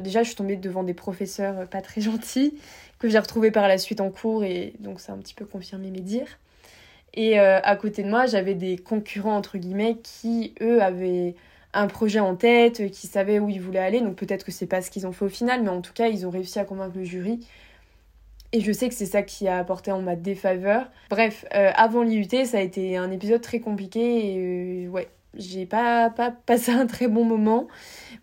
déjà, 0.01 0.23
je 0.23 0.27
suis 0.27 0.35
tombée 0.35 0.55
devant 0.55 0.83
des 0.83 0.93
professeurs 0.93 1.67
pas 1.67 1.81
très 1.81 1.99
gentils 2.01 2.57
que 2.99 3.09
j'ai 3.09 3.19
retrouvés 3.19 3.51
par 3.51 3.67
la 3.67 3.77
suite 3.77 3.99
en 4.01 4.09
cours. 4.09 4.45
Et 4.45 4.73
donc, 4.79 5.01
ça 5.01 5.11
a 5.11 5.15
un 5.15 5.19
petit 5.19 5.33
peu 5.33 5.45
confirmé 5.45 5.91
mes 5.91 5.99
dires. 5.99 6.39
Et 7.13 7.37
à 7.39 7.75
côté 7.75 8.03
de 8.03 8.09
moi, 8.09 8.25
j'avais 8.25 8.53
des 8.53 8.77
concurrents, 8.77 9.35
entre 9.35 9.57
guillemets, 9.57 9.97
qui, 10.01 10.53
eux, 10.61 10.81
avaient 10.81 11.35
un 11.73 11.87
projet 11.87 12.19
en 12.19 12.35
tête, 12.35 12.89
qui 12.91 13.07
savaient 13.07 13.39
où 13.39 13.49
ils 13.49 13.61
voulaient 13.61 13.79
aller. 13.79 13.99
Donc 14.01 14.15
peut-être 14.15 14.45
que 14.45 14.51
c'est 14.51 14.65
pas 14.65 14.81
ce 14.81 14.89
qu'ils 14.91 15.05
ont 15.07 15.11
fait 15.11 15.25
au 15.25 15.29
final, 15.29 15.61
mais 15.61 15.69
en 15.69 15.81
tout 15.81 15.93
cas, 15.93 16.07
ils 16.07 16.25
ont 16.25 16.29
réussi 16.29 16.59
à 16.59 16.63
convaincre 16.63 16.97
le 16.97 17.03
jury 17.03 17.41
et 18.53 18.61
je 18.61 18.71
sais 18.71 18.89
que 18.89 18.95
c'est 18.95 19.05
ça 19.05 19.21
qui 19.21 19.47
a 19.47 19.57
apporté 19.57 19.91
en 19.91 20.01
ma 20.01 20.15
défaveur. 20.15 20.89
Bref, 21.09 21.45
euh, 21.55 21.71
avant 21.75 22.03
l'IUT, 22.03 22.45
ça 22.45 22.57
a 22.57 22.61
été 22.61 22.97
un 22.97 23.11
épisode 23.11 23.41
très 23.41 23.59
compliqué 23.59 24.33
et 24.33 24.85
euh, 24.85 24.89
ouais, 24.89 25.07
j'ai 25.35 25.65
pas, 25.65 26.09
pas 26.09 26.31
passé 26.31 26.71
un 26.71 26.85
très 26.85 27.07
bon 27.07 27.23
moment. 27.23 27.67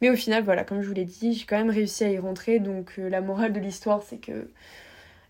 Mais 0.00 0.10
au 0.10 0.16
final, 0.16 0.44
voilà, 0.44 0.64
comme 0.64 0.82
je 0.82 0.88
vous 0.88 0.94
l'ai 0.94 1.06
dit, 1.06 1.32
j'ai 1.32 1.46
quand 1.46 1.56
même 1.56 1.70
réussi 1.70 2.04
à 2.04 2.10
y 2.10 2.18
rentrer. 2.18 2.58
Donc 2.58 2.94
euh, 2.98 3.08
la 3.08 3.20
morale 3.20 3.52
de 3.52 3.60
l'histoire, 3.60 4.02
c'est 4.02 4.18
que 4.18 4.50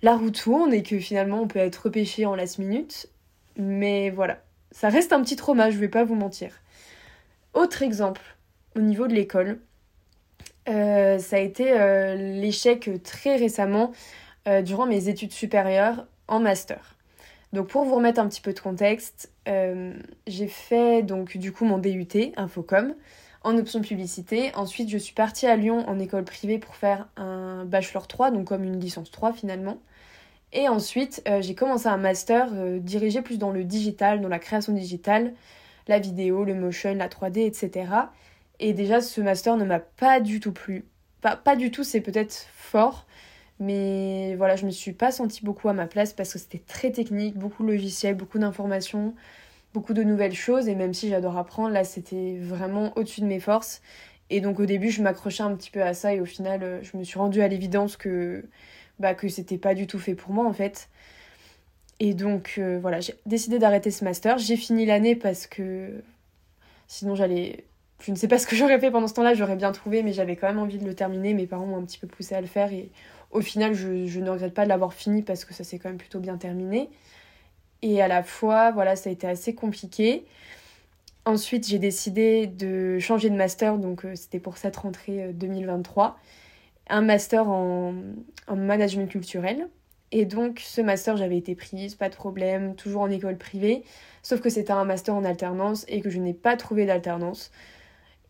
la 0.03 0.17
roue 0.17 0.31
tourne 0.31 0.73
et 0.73 0.83
que 0.83 0.99
finalement 0.99 1.43
on 1.43 1.49
peut 1.49 1.59
être 1.61 1.77
repêché 1.77 2.27
en 2.27 2.35
last 2.35 2.59
minute. 2.59 3.09
Mais 3.59 4.11
voilà, 4.11 4.43
ça 4.71 4.89
reste 4.89 5.13
un 5.13 5.23
petit 5.23 5.37
trauma, 5.37 5.71
je 5.71 5.79
vais 5.79 5.89
pas 5.89 6.05
vous 6.05 6.15
mentir. 6.15 6.53
Autre 7.55 7.83
exemple, 7.83 8.23
au 8.77 8.81
niveau 8.81 9.07
de 9.07 9.15
l'école, 9.15 9.61
ça 10.67 11.37
a 11.37 11.39
été 11.39 11.65
l'échec 12.17 12.91
très 13.03 13.37
récemment 13.37 13.93
euh, 14.49 14.63
durant 14.63 14.87
mes 14.87 15.09
études 15.09 15.33
supérieures 15.33 16.07
en 16.27 16.41
master. 16.41 16.97
Donc 17.53 17.69
pour 17.69 17.85
vous 17.85 17.97
remettre 17.97 18.19
un 18.21 18.29
petit 18.29 18.41
peu 18.41 18.55
de 18.55 18.61
contexte, 18.61 19.31
euh, 19.47 19.93
j'ai 20.27 20.47
fait 20.47 21.03
donc 21.03 21.37
du 21.37 21.53
coup 21.53 21.67
mon 21.67 21.77
DUT 21.77 22.33
Infocom 22.37 22.95
en 23.43 23.59
option 23.59 23.83
publicité. 23.83 24.51
Ensuite, 24.55 24.89
je 24.89 24.97
suis 24.97 25.13
partie 25.13 25.47
à 25.47 25.57
Lyon 25.57 25.85
en 25.87 25.99
école 25.99 26.25
privée 26.25 26.59
pour 26.59 26.77
faire 26.77 27.09
un 27.17 27.65
bachelor 27.67 28.07
3, 28.07 28.31
donc 28.31 28.47
comme 28.47 28.65
une 28.65 28.81
licence 28.81 29.11
3 29.11 29.33
finalement. 29.33 29.79
Et 30.53 30.69
ensuite, 30.69 31.23
euh, 31.29 31.43
j'ai 31.43 31.55
commencé 31.55 31.89
un 31.89 31.99
master 31.99 32.53
dirigé 32.81 33.23
plus 33.23 33.39
dans 33.39 33.51
le 33.51 33.65
digital, 33.65 34.21
dans 34.21 34.29
la 34.29 34.39
création 34.39 34.73
digitale, 34.73 35.35
la 35.89 35.99
vidéo, 35.99 36.45
le 36.45 36.55
motion, 36.55 36.95
la 36.95 37.09
3D, 37.09 37.47
etc. 37.47 37.91
Et 38.61 38.73
déjà, 38.73 39.01
ce 39.01 39.21
master 39.21 39.57
ne 39.57 39.65
m'a 39.65 39.81
pas 39.81 40.21
du 40.21 40.41
tout 40.41 40.53
plu. 40.53 40.85
Pas, 41.21 41.37
pas 41.37 41.57
du 41.57 41.71
tout, 41.71 41.85
c'est 41.85 42.01
peut-être 42.01 42.47
fort, 42.55 43.07
mais 43.61 44.37
voilà, 44.37 44.57
je 44.57 44.67
me 44.67 44.71
suis 44.71 44.93
pas 44.93 45.11
sentie 45.11 45.45
beaucoup 45.45 45.69
à 45.69 45.73
ma 45.73 45.87
place 45.87 46.13
parce 46.13 46.33
que 46.33 46.39
c'était 46.39 46.63
très 46.67 46.93
technique, 46.93 47.37
beaucoup 47.37 47.65
de 47.65 47.69
logiciels, 47.73 48.15
beaucoup 48.15 48.39
d'informations, 48.39 49.15
beaucoup 49.75 49.95
de 49.95 50.03
nouvelles 50.03 50.35
choses. 50.35 50.69
Et 50.69 50.75
même 50.75 50.95
si 50.95 51.09
j'adore 51.09 51.37
apprendre, 51.37 51.71
là 51.71 51.85
c'était 51.85 52.39
vraiment 52.41 52.93
au-dessus 52.97 53.21
de 53.21 53.27
mes 53.27 53.41
forces. 53.41 53.83
Et 54.31 54.41
donc 54.41 54.61
au 54.61 54.67
début, 54.67 54.91
je 54.91 55.03
m'accrochais 55.03 55.43
un 55.43 55.55
petit 55.57 55.71
peu 55.71 55.83
à 55.83 55.95
ça 55.95 56.15
et 56.15 56.21
au 56.21 56.27
final, 56.27 56.63
euh, 56.63 56.81
je 56.83 56.97
me 56.97 57.05
suis 57.05 57.19
rendue 57.19 57.41
à 57.43 57.49
l'évidence 57.49 57.97
que, 57.97 58.45
bah, 58.99 59.15
que 59.15 59.29
c'était 59.29 59.59
pas 59.59 59.75
du 59.75 59.87
tout 59.87 59.99
fait 59.99 60.15
pour 60.15 60.33
moi 60.33 60.47
en 60.47 60.53
fait. 60.53 60.89
Et 62.01 62.15
donc 62.15 62.55
euh, 62.59 62.79
voilà, 62.81 63.01
j'ai 63.01 63.15
décidé 63.27 63.59
d'arrêter 63.59 63.91
ce 63.91 64.05
master. 64.05 64.39
J'ai 64.39 64.57
fini 64.57 64.87
l'année 64.87 65.17
parce 65.17 65.47
que 65.47 66.03
sinon 66.87 67.15
j'allais 67.15 67.65
je 68.01 68.13
ne 68.13 68.17
sais 68.17 68.29
pas 68.29 68.39
ce 68.39 68.47
que 68.47 68.57
j'aurais 68.57 68.79
fait 68.79 68.91
pendant 68.91 69.09
ce 69.09 69.15
temps-là, 69.15 69.35
j'aurais 69.35 69.57
bien 69.57 69.73
trouvé, 69.73 70.03
mais 70.03 70.13
j'avais 70.13 70.37
quand 70.37 70.47
même 70.47 70.59
envie 70.59 70.79
de 70.79 70.85
le 70.85 70.95
terminer. 70.95 71.35
Mes 71.35 71.47
parents 71.47 71.67
m'ont 71.67 71.79
un 71.79 71.85
petit 71.85 71.99
peu 71.99 72.07
poussé 72.07 72.35
à 72.35 72.41
le 72.41 72.47
faire 72.47 72.73
et 72.73 72.91
au 73.31 73.41
final, 73.41 73.75
je, 73.75 74.19
ne 74.21 74.31
regrette 74.31 74.55
pas 74.55 74.65
de 74.65 74.69
l'avoir 74.69 74.95
fini 74.95 75.23
parce 75.23 75.45
que 75.45 75.53
ça 75.53 75.65
s'est 75.65 75.79
quand 75.79 75.89
même 75.89 75.99
plutôt 75.99 76.21
bien 76.21 76.37
terminé. 76.39 76.89
Et 77.83 78.03
à 78.03 78.09
la 78.09 78.23
fois, 78.23 78.71
voilà, 78.71 78.97
ça 78.97 79.11
a 79.11 79.13
été 79.13 79.27
assez 79.27 79.55
compliqué. 79.55 80.25
Ensuite, 81.25 81.69
j'ai 81.69 81.79
décidé 81.79 82.47
de 82.47 82.99
changer 82.99 83.29
de 83.29 83.37
master, 83.37 83.77
donc 83.77 84.05
euh, 84.05 84.15
c'était 84.15 84.41
pour 84.41 84.57
cette 84.57 84.77
rentrée 84.77 85.33
2023, 85.35 86.07
euh, 86.07 86.13
un 86.89 87.03
master 87.03 87.49
en, 87.49 87.95
en, 88.47 88.57
management 88.57 89.09
culturel. 89.11 89.69
Et 90.11 90.25
donc, 90.25 90.61
ce 90.61 90.81
master, 90.81 91.17
j'avais 91.17 91.37
été 91.37 91.55
prise, 91.55 91.95
pas 91.95 92.09
de 92.09 92.15
problème, 92.15 92.75
toujours 92.75 93.03
en 93.03 93.11
école 93.11 93.37
privée, 93.37 93.85
sauf 94.23 94.41
que 94.41 94.49
c'était 94.49 94.73
un 94.73 94.85
master 94.85 95.15
en 95.15 95.25
alternance 95.25 95.85
et 95.89 96.01
que 96.01 96.11
je 96.11 96.19
n'ai 96.19 96.35
pas 96.35 96.57
trouvé 96.57 96.87
d'alternance. 96.87 97.51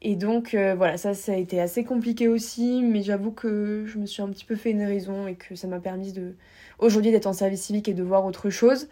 Et 0.03 0.17
donc, 0.17 0.55
euh, 0.55 0.75
voilà, 0.77 0.97
ça, 0.97 1.15
ça 1.15 1.33
a 1.33 1.37
été 1.37 1.61
assez 1.61 1.85
compliqué 1.85 2.29
aussi, 2.29 2.83
mais 2.83 3.03
j'avoue 3.03 3.33
que 3.33 3.85
je 3.87 3.99
me 3.99 4.07
suis 4.07 4.23
un 4.23 4.29
petit 4.29 4.45
peu 4.45 4.57
fait 4.57 4.71
une 4.71 4.83
raison 4.85 5.27
et 5.27 5.35
que 5.35 5.55
ça 5.57 5.67
m'a 5.67 5.81
permis 5.81 6.13
de, 6.13 6.37
aujourd'hui, 6.79 7.11
d'être 7.13 7.27
en 7.27 7.33
service 7.33 7.63
civique 7.63 7.89
et 7.89 7.95
de 7.95 8.03
voir 8.03 8.25
autre 8.25 8.51
chose. 8.51 8.89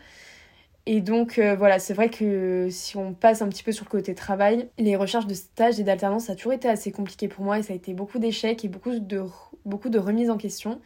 Et 0.86 1.00
donc 1.00 1.38
euh, 1.38 1.56
voilà, 1.56 1.80
c'est 1.80 1.94
vrai 1.94 2.10
que 2.10 2.68
si 2.70 2.96
on 2.96 3.12
passe 3.12 3.42
un 3.42 3.48
petit 3.48 3.64
peu 3.64 3.72
sur 3.72 3.84
le 3.84 3.90
côté 3.90 4.14
travail, 4.14 4.68
les 4.78 4.94
recherches 4.94 5.26
de 5.26 5.34
stage 5.34 5.80
et 5.80 5.82
d'alternance, 5.82 6.26
ça 6.26 6.32
a 6.32 6.36
toujours 6.36 6.52
été 6.52 6.68
assez 6.68 6.92
compliqué 6.92 7.26
pour 7.26 7.44
moi 7.44 7.58
et 7.58 7.62
ça 7.62 7.72
a 7.72 7.76
été 7.76 7.92
beaucoup 7.92 8.20
d'échecs 8.20 8.64
et 8.64 8.68
beaucoup 8.68 8.96
de, 8.96 9.24
beaucoup 9.66 9.88
de 9.88 9.98
remises 9.98 10.30
en 10.30 10.38
question. 10.38 10.80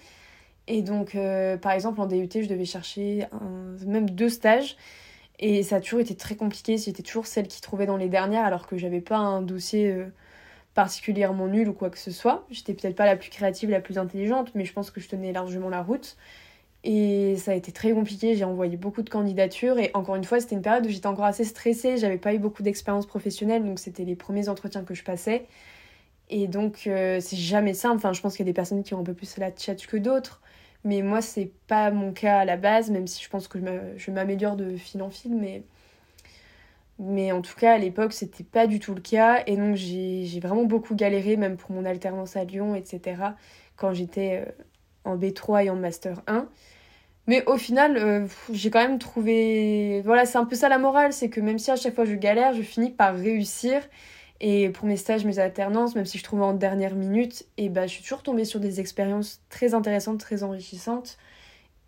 Et 0.67 0.83
donc 0.83 1.15
euh, 1.15 1.57
par 1.57 1.73
exemple 1.73 2.01
en 2.01 2.07
DUT, 2.07 2.29
je 2.33 2.49
devais 2.49 2.65
chercher 2.65 3.27
même 3.87 4.11
deux 4.11 4.29
stages 4.29 4.77
et 5.41 5.63
ça 5.63 5.77
a 5.77 5.81
toujours 5.81 6.01
été 6.01 6.15
très 6.15 6.37
compliqué. 6.37 6.77
J'étais 6.77 7.03
toujours 7.03 7.27
celle 7.27 7.49
qui 7.49 7.61
trouvait 7.61 7.87
dans 7.87 7.97
les 7.97 8.09
dernières 8.09 8.45
alors 8.45 8.67
que 8.67 8.77
j'avais 8.77 9.01
pas 9.01 9.17
un 9.17 9.43
dossier 9.43 9.91
euh, 9.91 10.07
particulièrement 10.75 11.49
nul 11.49 11.69
ou 11.69 11.73
quoi 11.73 11.91
que 11.91 11.99
ce 11.99 12.11
soit. 12.11 12.47
J'étais 12.51 12.75
peut-être 12.75 12.95
pas 12.95 13.07
la 13.07 13.17
plus 13.17 13.31
créative, 13.31 13.71
la 13.71 13.81
plus 13.81 13.99
intelligente, 13.99 14.51
mais 14.55 14.65
je 14.65 14.73
pense 14.73 14.91
que 14.91 15.01
je 15.01 15.09
tenais 15.09 15.33
largement 15.33 15.71
la 15.71 15.83
route. 15.83 16.17
Et 16.85 17.37
ça 17.37 17.53
a 17.53 17.55
été 17.55 17.73
très 17.73 17.93
compliqué, 17.93 18.35
j'ai 18.37 18.45
envoyé 18.45 18.77
beaucoup 18.79 19.03
de 19.03 19.11
candidatures 19.11 19.79
et 19.79 19.91
encore 19.93 20.17
une 20.17 20.25
fois 20.25 20.41
c'était 20.41 20.55
une 20.55 20.63
période 20.63 20.87
où 20.87 20.89
j'étais 20.89 21.09
encore 21.09 21.27
assez 21.27 21.45
stressée, 21.45 21.99
j'avais 21.99 22.17
pas 22.17 22.33
eu 22.33 22.39
beaucoup 22.39 22.63
d'expérience 22.63 23.05
professionnelle 23.05 23.67
donc 23.67 23.79
c'était 23.79 24.07
les 24.07 24.17
premiers 24.17 24.49
entretiens 24.49 24.83
que 24.83 24.95
je 24.95 25.05
passais. 25.05 25.47
Et 26.31 26.47
donc 26.47 26.87
euh, 26.87 27.21
c'est 27.21 27.37
jamais 27.37 27.75
simple, 27.75 27.97
enfin 27.97 28.13
je 28.13 28.21
pense 28.21 28.37
qu'il 28.37 28.47
y 28.47 28.49
a 28.49 28.53
des 28.53 28.55
personnes 28.55 28.83
qui 28.83 28.95
ont 28.95 29.01
un 29.01 29.05
peu 29.05 29.15
plus 29.15 29.37
la 29.37 29.51
chat 29.55 29.75
que 29.87 29.97
d'autres, 29.97 30.41
mais 30.85 31.03
moi 31.03 31.21
c'est 31.21 31.51
pas 31.67 31.91
mon 31.91 32.13
cas 32.13 32.39
à 32.39 32.45
la 32.45 32.57
base, 32.57 32.91
même 32.91 33.07
si 33.07 33.23
je 33.23 33.29
pense 33.29 33.49
que 33.49 33.59
je 33.97 34.11
m'améliore 34.11 34.57
de 34.57 34.77
fil 34.77 35.03
en 35.03 35.11
fil, 35.11 35.35
mais... 35.35 35.63
Mais 37.03 37.33
en 37.33 37.41
tout 37.41 37.55
cas, 37.57 37.73
à 37.73 37.79
l'époque, 37.79 38.13
c'était 38.13 38.45
pas 38.45 38.67
du 38.67 38.79
tout 38.79 38.95
le 38.95 39.01
cas. 39.01 39.43
Et 39.47 39.57
donc, 39.57 39.75
j'ai 39.75 40.39
vraiment 40.39 40.65
beaucoup 40.65 40.95
galéré, 40.95 41.39
même 41.39 41.57
pour 41.57 41.71
mon 41.71 41.87
alternance 41.87 42.37
à 42.37 42.45
Lyon, 42.45 42.75
etc., 42.75 43.23
quand 43.77 43.95
j'étais 43.95 44.45
euh, 44.47 44.53
en 45.05 45.17
B3 45.17 45.65
et 45.65 45.71
en 45.71 45.77
Master 45.77 46.21
1. 46.27 46.47
Mais 47.27 47.45
au 47.47 47.57
final, 47.57 47.97
euh, 47.97 48.27
j'ai 48.53 48.71
quand 48.71 48.81
même 48.81 48.99
trouvé. 48.99 50.03
Voilà, 50.05 50.27
c'est 50.27 50.39
un 50.39 50.45
peu 50.45 50.57
ça 50.57 50.69
la 50.69 50.79
morale, 50.79 51.13
c'est 51.13 51.31
que 51.31 51.41
même 51.41 51.59
si 51.59 51.71
à 51.71 51.77
chaque 51.77 51.95
fois 51.95 52.05
je 52.05 52.15
galère, 52.15 52.55
je 52.55 52.63
finis 52.63 52.91
par 52.91 53.15
réussir. 53.15 53.83
Et 54.41 54.71
pour 54.71 54.87
mes 54.87 54.97
stages, 54.97 55.25
mes 55.25 55.39
alternances, 55.39 55.95
même 55.95 56.07
si 56.07 56.19
je 56.19 56.25
trouvais 56.25 56.45
en 56.45 56.55
dernière 56.55 56.95
minute, 56.95 57.47
et 57.59 57.69
bah, 57.69 57.87
je 57.87 57.93
suis 57.93 58.03
toujours 58.03 58.23
tombée 58.23 58.47
sur 58.47 58.59
des 58.59 58.81
expériences 58.81 59.43
très 59.51 59.75
intéressantes, 59.75 60.19
très 60.19 60.43
enrichissantes. 60.43 61.19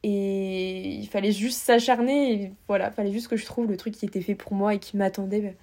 Et 0.02 0.97
il 0.97 1.06
fallait 1.09 1.32
juste 1.32 1.61
s'acharner, 1.62 2.52
voilà, 2.68 2.88
il 2.88 2.94
fallait 2.94 3.12
juste 3.12 3.28
que 3.28 3.37
je 3.37 3.47
trouve 3.47 3.68
le 3.68 3.76
truc 3.76 3.94
qui 3.94 4.04
était 4.04 4.21
fait 4.21 4.35
pour 4.35 4.54
moi 4.54 4.75
et 4.75 4.78
qui 4.78 4.97
m'attendait 4.97 5.56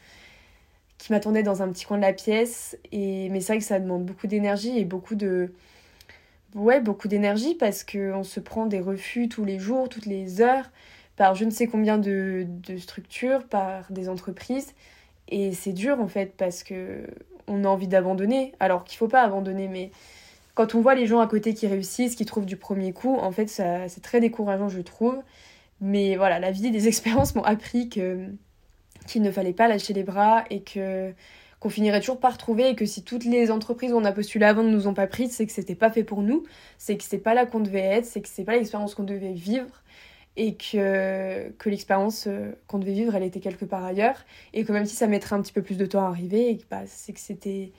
qui 0.98 1.13
m'attendait 1.13 1.43
dans 1.43 1.62
un 1.62 1.69
petit 1.72 1.86
coin 1.86 1.98
de 1.98 2.01
la 2.01 2.13
pièce. 2.13 2.77
Et, 2.91 3.29
mais 3.29 3.41
c'est 3.41 3.53
vrai 3.53 3.60
que 3.60 3.65
ça 3.65 3.79
demande 3.79 4.05
beaucoup 4.05 4.27
d'énergie 4.27 4.77
et 4.77 4.86
beaucoup 4.86 5.15
de, 5.15 5.53
ouais, 6.55 6.81
beaucoup 6.81 7.08
d'énergie 7.08 7.55
parce 7.55 7.84
qu'on 7.84 8.24
se 8.24 8.39
prend 8.39 8.65
des 8.65 8.81
refus 8.81 9.29
tous 9.29 9.46
les 9.46 9.60
jours, 9.60 9.89
toutes 9.89 10.05
les 10.05 10.41
heures, 10.41 10.69
par 11.15 11.36
je 11.36 11.46
ne 11.46 11.51
sais 11.51 11.67
combien 11.67 11.98
de 11.98 12.48
structures, 12.77 13.46
par 13.48 13.91
des 13.91 14.10
entreprises. 14.10 14.74
Et 15.29 15.53
c'est 15.53 15.74
dur 15.74 16.00
en 16.01 16.07
fait 16.07 16.33
parce 16.38 16.63
que 16.63 17.03
on 17.48 17.63
a 17.63 17.67
envie 17.67 17.88
d'abandonner, 17.88 18.53
alors 18.59 18.83
qu'il 18.83 18.98
faut 18.98 19.07
pas 19.07 19.24
abandonner, 19.24 19.67
mais 19.67 19.91
quand 20.55 20.75
on 20.75 20.81
voit 20.81 20.95
les 20.95 21.07
gens 21.07 21.19
à 21.19 21.27
côté 21.27 21.53
qui 21.53 21.67
réussissent, 21.67 22.15
qui 22.15 22.25
trouvent 22.25 22.45
du 22.45 22.57
premier 22.57 22.91
coup, 22.91 23.15
en 23.15 23.31
fait, 23.31 23.48
c'est 23.48 24.01
très 24.01 24.19
décourageant, 24.19 24.69
je 24.69 24.81
trouve. 24.81 25.17
Mais 25.81 26.15
voilà, 26.15 26.39
la 26.39 26.51
vie 26.51 26.69
des 26.69 26.88
expériences 26.89 27.36
m'ont 27.36 27.43
appris 27.43 27.89
que 27.89 28.25
qu'il 29.07 29.21
ne 29.24 29.31
fallait 29.31 29.53
pas 29.53 29.67
lâcher 29.67 29.93
les 29.93 30.03
bras 30.03 30.43
et 30.50 30.62
que 30.62 31.13
qu'on 31.59 31.69
finirait 31.69 32.00
toujours 32.00 32.19
par 32.19 32.38
trouver 32.38 32.69
et 32.69 32.75
que 32.75 32.86
si 32.86 33.03
toutes 33.03 33.25
les 33.25 33.51
entreprises 33.51 33.91
où 33.91 33.98
on 33.98 34.05
a 34.05 34.12
postulé 34.12 34.45
avant 34.45 34.63
ne 34.63 34.69
nous 34.69 34.88
ont 34.88 34.93
pas 34.93 35.07
prises, 35.07 35.31
c'est 35.31 35.45
que 35.45 35.51
c'était 35.51 35.75
pas 35.75 35.89
fait 35.89 36.03
pour 36.05 36.21
nous, 36.21 36.43
c'est 36.77 36.95
que 36.98 37.03
c'est 37.03 37.17
pas 37.17 37.33
là 37.33 37.45
qu'on 37.45 37.59
devait 37.59 37.79
être, 37.79 38.05
c'est 38.05 38.21
que 38.21 38.29
c'est 38.29 38.45
pas 38.45 38.53
l'expérience 38.53 38.95
qu'on 38.95 39.03
devait 39.03 39.33
vivre 39.33 39.81
et 40.36 40.55
que, 40.55 41.50
que 41.57 41.69
l'expérience 41.69 42.25
euh, 42.27 42.51
qu'on 42.67 42.79
devait 42.79 42.93
vivre, 42.93 43.15
elle 43.15 43.24
était 43.24 43.39
quelque 43.39 43.65
part 43.65 43.83
ailleurs 43.83 44.25
et 44.53 44.63
que 44.63 44.71
même 44.71 44.86
si 44.86 44.95
ça 44.95 45.07
mettrait 45.07 45.36
un 45.36 45.41
petit 45.41 45.51
peu 45.51 45.62
plus 45.62 45.77
de 45.77 45.86
temps 45.86 46.05
à 46.05 46.07
arriver, 46.07 46.59
bah, 46.69 46.81
c'est 46.86 47.13
que 47.13 47.19
c'était 47.19 47.71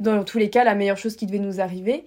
dans 0.00 0.22
tous 0.24 0.38
les 0.38 0.50
cas 0.50 0.64
la 0.64 0.74
meilleure 0.74 0.96
chose 0.96 1.16
qui 1.16 1.26
devait 1.26 1.40
nous 1.40 1.60
arriver 1.60 2.04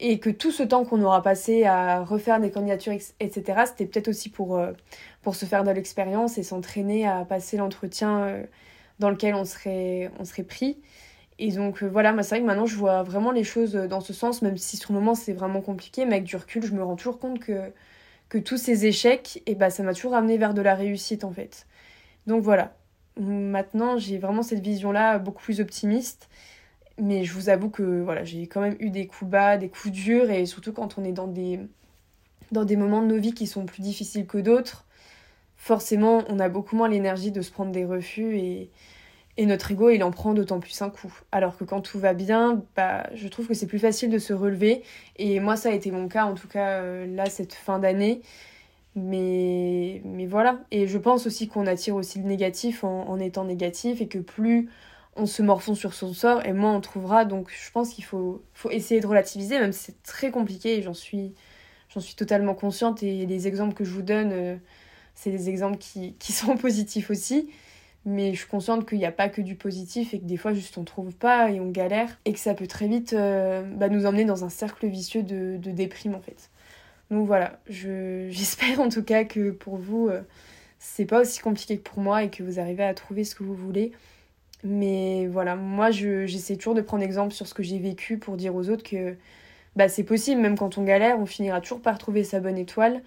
et 0.00 0.18
que 0.18 0.30
tout 0.30 0.50
ce 0.50 0.62
temps 0.62 0.84
qu'on 0.84 1.02
aura 1.02 1.22
passé 1.22 1.64
à 1.64 2.02
refaire 2.04 2.40
des 2.40 2.50
candidatures, 2.50 2.92
etc., 3.20 3.62
c'était 3.66 3.86
peut-être 3.86 4.08
aussi 4.08 4.28
pour, 4.28 4.56
euh, 4.56 4.72
pour 5.22 5.34
se 5.34 5.44
faire 5.44 5.64
de 5.64 5.70
l'expérience 5.70 6.38
et 6.38 6.42
s'entraîner 6.42 7.06
à 7.06 7.24
passer 7.24 7.56
l'entretien 7.56 8.22
euh, 8.24 8.42
dans 8.98 9.10
lequel 9.10 9.34
on 9.34 9.44
serait, 9.44 10.10
on 10.18 10.24
serait 10.24 10.44
pris. 10.44 10.78
Et 11.40 11.52
donc 11.52 11.84
voilà, 11.84 12.12
c'est 12.22 12.30
vrai 12.30 12.40
que 12.40 12.46
maintenant 12.46 12.66
je 12.66 12.76
vois 12.76 13.04
vraiment 13.04 13.30
les 13.30 13.44
choses 13.44 13.74
dans 13.74 14.00
ce 14.00 14.12
sens, 14.12 14.42
même 14.42 14.56
si 14.56 14.76
sur 14.76 14.92
le 14.92 14.98
moment 14.98 15.14
c'est 15.14 15.32
vraiment 15.32 15.60
compliqué, 15.60 16.04
mais 16.04 16.16
avec 16.16 16.24
du 16.24 16.36
recul, 16.36 16.64
je 16.64 16.72
me 16.72 16.82
rends 16.82 16.96
toujours 16.96 17.20
compte 17.20 17.38
que, 17.38 17.72
que 18.28 18.38
tous 18.38 18.58
ces 18.58 18.86
échecs, 18.86 19.38
et 19.46 19.52
eh 19.52 19.54
ben, 19.54 19.70
ça 19.70 19.82
m'a 19.82 19.94
toujours 19.94 20.14
amené 20.14 20.38
vers 20.38 20.54
de 20.54 20.62
la 20.62 20.74
réussite 20.74 21.24
en 21.24 21.32
fait. 21.32 21.66
Donc 22.26 22.42
voilà, 22.42 22.76
maintenant 23.16 23.98
j'ai 23.98 24.18
vraiment 24.18 24.42
cette 24.42 24.60
vision-là 24.60 25.18
beaucoup 25.18 25.42
plus 25.42 25.60
optimiste, 25.60 26.28
mais 26.98 27.24
je 27.24 27.32
vous 27.32 27.48
avoue 27.48 27.70
que 27.70 28.02
voilà, 28.02 28.24
j'ai 28.24 28.46
quand 28.46 28.60
même 28.60 28.76
eu 28.80 28.90
des 28.90 29.06
coups 29.06 29.30
bas, 29.30 29.56
des 29.56 29.68
coups 29.68 29.92
durs, 29.92 30.30
et 30.30 30.46
surtout 30.46 30.72
quand 30.72 30.98
on 30.98 31.04
est 31.04 31.12
dans 31.12 31.28
des, 31.28 31.60
dans 32.52 32.64
des 32.64 32.76
moments 32.76 33.02
de 33.02 33.06
nos 33.06 33.18
vies 33.18 33.34
qui 33.34 33.46
sont 33.46 33.66
plus 33.66 33.82
difficiles 33.82 34.26
que 34.26 34.38
d'autres, 34.38 34.84
forcément, 35.56 36.24
on 36.28 36.38
a 36.38 36.48
beaucoup 36.48 36.76
moins 36.76 36.88
l'énergie 36.88 37.32
de 37.32 37.42
se 37.42 37.50
prendre 37.50 37.72
des 37.72 37.84
refus 37.84 38.36
et, 38.36 38.70
et 39.38 39.46
notre 39.46 39.70
ego, 39.70 39.88
il 39.88 40.02
en 40.02 40.10
prend 40.10 40.34
d'autant 40.34 40.58
plus 40.58 40.82
un 40.82 40.90
coup. 40.90 41.16
Alors 41.30 41.56
que 41.56 41.62
quand 41.62 41.80
tout 41.80 42.00
va 42.00 42.12
bien, 42.12 42.64
bah, 42.74 43.08
je 43.14 43.28
trouve 43.28 43.46
que 43.46 43.54
c'est 43.54 43.68
plus 43.68 43.78
facile 43.78 44.10
de 44.10 44.18
se 44.18 44.32
relever. 44.32 44.82
Et 45.16 45.38
moi, 45.38 45.56
ça 45.56 45.68
a 45.68 45.72
été 45.72 45.92
mon 45.92 46.08
cas, 46.08 46.24
en 46.24 46.34
tout 46.34 46.48
cas, 46.48 46.80
euh, 46.80 47.06
là, 47.06 47.26
cette 47.26 47.54
fin 47.54 47.78
d'année. 47.78 48.20
Mais, 48.96 50.02
mais 50.04 50.26
voilà. 50.26 50.60
Et 50.72 50.88
je 50.88 50.98
pense 50.98 51.24
aussi 51.28 51.46
qu'on 51.46 51.68
attire 51.68 51.94
aussi 51.94 52.18
le 52.18 52.24
négatif 52.24 52.82
en, 52.82 53.16
étant 53.20 53.44
négatif 53.44 54.00
et 54.00 54.08
que 54.08 54.18
plus 54.18 54.70
on 55.16 55.26
se 55.26 55.42
morfond 55.42 55.76
sur 55.76 55.94
son 55.94 56.12
sort 56.14 56.44
et 56.44 56.52
moins 56.52 56.74
on 56.74 56.80
trouvera. 56.80 57.24
Donc 57.24 57.50
je 57.52 57.70
pense 57.70 57.90
qu'il 57.90 58.04
faut, 58.04 58.42
essayer 58.72 59.00
de 59.00 59.06
relativiser, 59.06 59.60
même 59.60 59.72
si 59.72 59.84
c'est 59.84 60.02
très 60.02 60.32
compliqué 60.32 60.82
j'en 60.82 60.94
suis, 60.94 61.34
suis 61.96 62.16
totalement 62.16 62.54
consciente. 62.54 63.04
Et 63.04 63.24
les 63.24 63.46
exemples 63.46 63.74
que 63.74 63.84
je 63.84 63.92
vous 63.92 64.02
donne, 64.02 64.32
euh, 64.32 64.56
c'est 65.14 65.30
des 65.30 65.48
exemples 65.48 65.78
qui, 65.78 66.14
qui, 66.18 66.32
sont 66.32 66.56
positifs 66.56 67.10
aussi. 67.10 67.50
Mais 68.04 68.32
je 68.32 68.38
suis 68.38 68.48
consciente 68.48 68.88
qu'il 68.88 68.98
n'y 68.98 69.06
a 69.06 69.12
pas 69.12 69.28
que 69.28 69.42
du 69.42 69.54
positif 69.54 70.14
et 70.14 70.20
que 70.20 70.24
des 70.24 70.36
fois 70.36 70.54
juste 70.54 70.78
on 70.78 70.84
trouve 70.84 71.14
pas 71.14 71.50
et 71.50 71.60
on 71.60 71.70
galère 71.70 72.18
et 72.24 72.32
que 72.32 72.38
ça 72.38 72.54
peut 72.54 72.66
très 72.66 72.88
vite 72.88 73.12
euh, 73.12 73.62
bah, 73.62 73.88
nous 73.88 74.06
emmener 74.06 74.24
dans 74.24 74.44
un 74.44 74.48
cercle 74.48 74.86
vicieux 74.86 75.22
de, 75.22 75.56
de 75.58 75.70
déprime 75.70 76.14
en 76.14 76.20
fait. 76.20 76.50
Donc 77.10 77.26
voilà, 77.26 77.58
j'espère 77.68 78.80
en 78.80 78.88
tout 78.88 79.02
cas 79.02 79.24
que 79.24 79.50
pour 79.50 79.76
vous 79.76 80.08
euh, 80.08 80.22
c'est 80.78 81.06
pas 81.06 81.20
aussi 81.20 81.40
compliqué 81.40 81.78
que 81.78 81.88
pour 81.88 82.00
moi 82.00 82.22
et 82.22 82.30
que 82.30 82.42
vous 82.42 82.60
arrivez 82.60 82.84
à 82.84 82.94
trouver 82.94 83.24
ce 83.24 83.34
que 83.34 83.42
vous 83.42 83.54
voulez. 83.54 83.92
Mais 84.64 85.26
voilà, 85.26 85.54
moi 85.56 85.90
j'essaie 85.90 86.56
toujours 86.56 86.74
de 86.74 86.80
prendre 86.80 87.02
exemple 87.02 87.32
sur 87.34 87.46
ce 87.46 87.54
que 87.54 87.62
j'ai 87.62 87.78
vécu 87.78 88.18
pour 88.18 88.36
dire 88.36 88.54
aux 88.54 88.70
autres 88.70 88.82
que 88.82 89.16
bah, 89.76 89.88
c'est 89.88 90.04
possible, 90.04 90.40
même 90.40 90.56
quand 90.56 90.78
on 90.78 90.84
galère, 90.84 91.20
on 91.20 91.26
finira 91.26 91.60
toujours 91.60 91.80
par 91.80 91.98
trouver 91.98 92.24
sa 92.24 92.40
bonne 92.40 92.58
étoile 92.58 93.02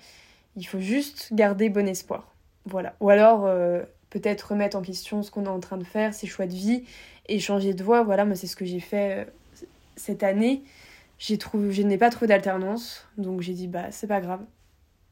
il 0.56 0.66
faut 0.66 0.80
juste 0.80 1.30
garder 1.34 1.70
bon 1.70 1.88
espoir. 1.88 2.34
Voilà. 2.66 2.96
Ou 3.00 3.10
alors, 3.10 3.46
euh, 3.46 3.84
peut-être 4.12 4.52
remettre 4.52 4.78
en 4.78 4.82
question 4.82 5.24
ce 5.24 5.32
qu'on 5.32 5.46
est 5.46 5.50
en 5.50 5.60
train 5.60 5.78
de 5.78 5.84
faire, 5.84 6.14
ses 6.14 6.28
choix 6.28 6.46
de 6.46 6.54
vie, 6.54 6.84
et 7.28 7.40
changer 7.40 7.74
de 7.74 7.84
voie. 7.84 8.04
Voilà, 8.04 8.26
moi, 8.26 8.36
c'est 8.36 8.46
ce 8.46 8.56
que 8.56 8.66
j'ai 8.66 8.80
fait 8.80 9.22
euh, 9.22 9.26
cette 9.96 10.22
année. 10.22 10.62
J'ai 11.18 11.38
trouvé, 11.40 11.72
je 11.72 11.82
n'ai 11.82 11.98
pas 11.98 12.10
trouvé 12.10 12.28
d'alternance, 12.28 13.08
donc 13.18 13.42
j'ai 13.42 13.54
dit, 13.54 13.68
bah, 13.68 13.92
c'est 13.92 14.08
pas 14.08 14.22
grave. 14.22 14.42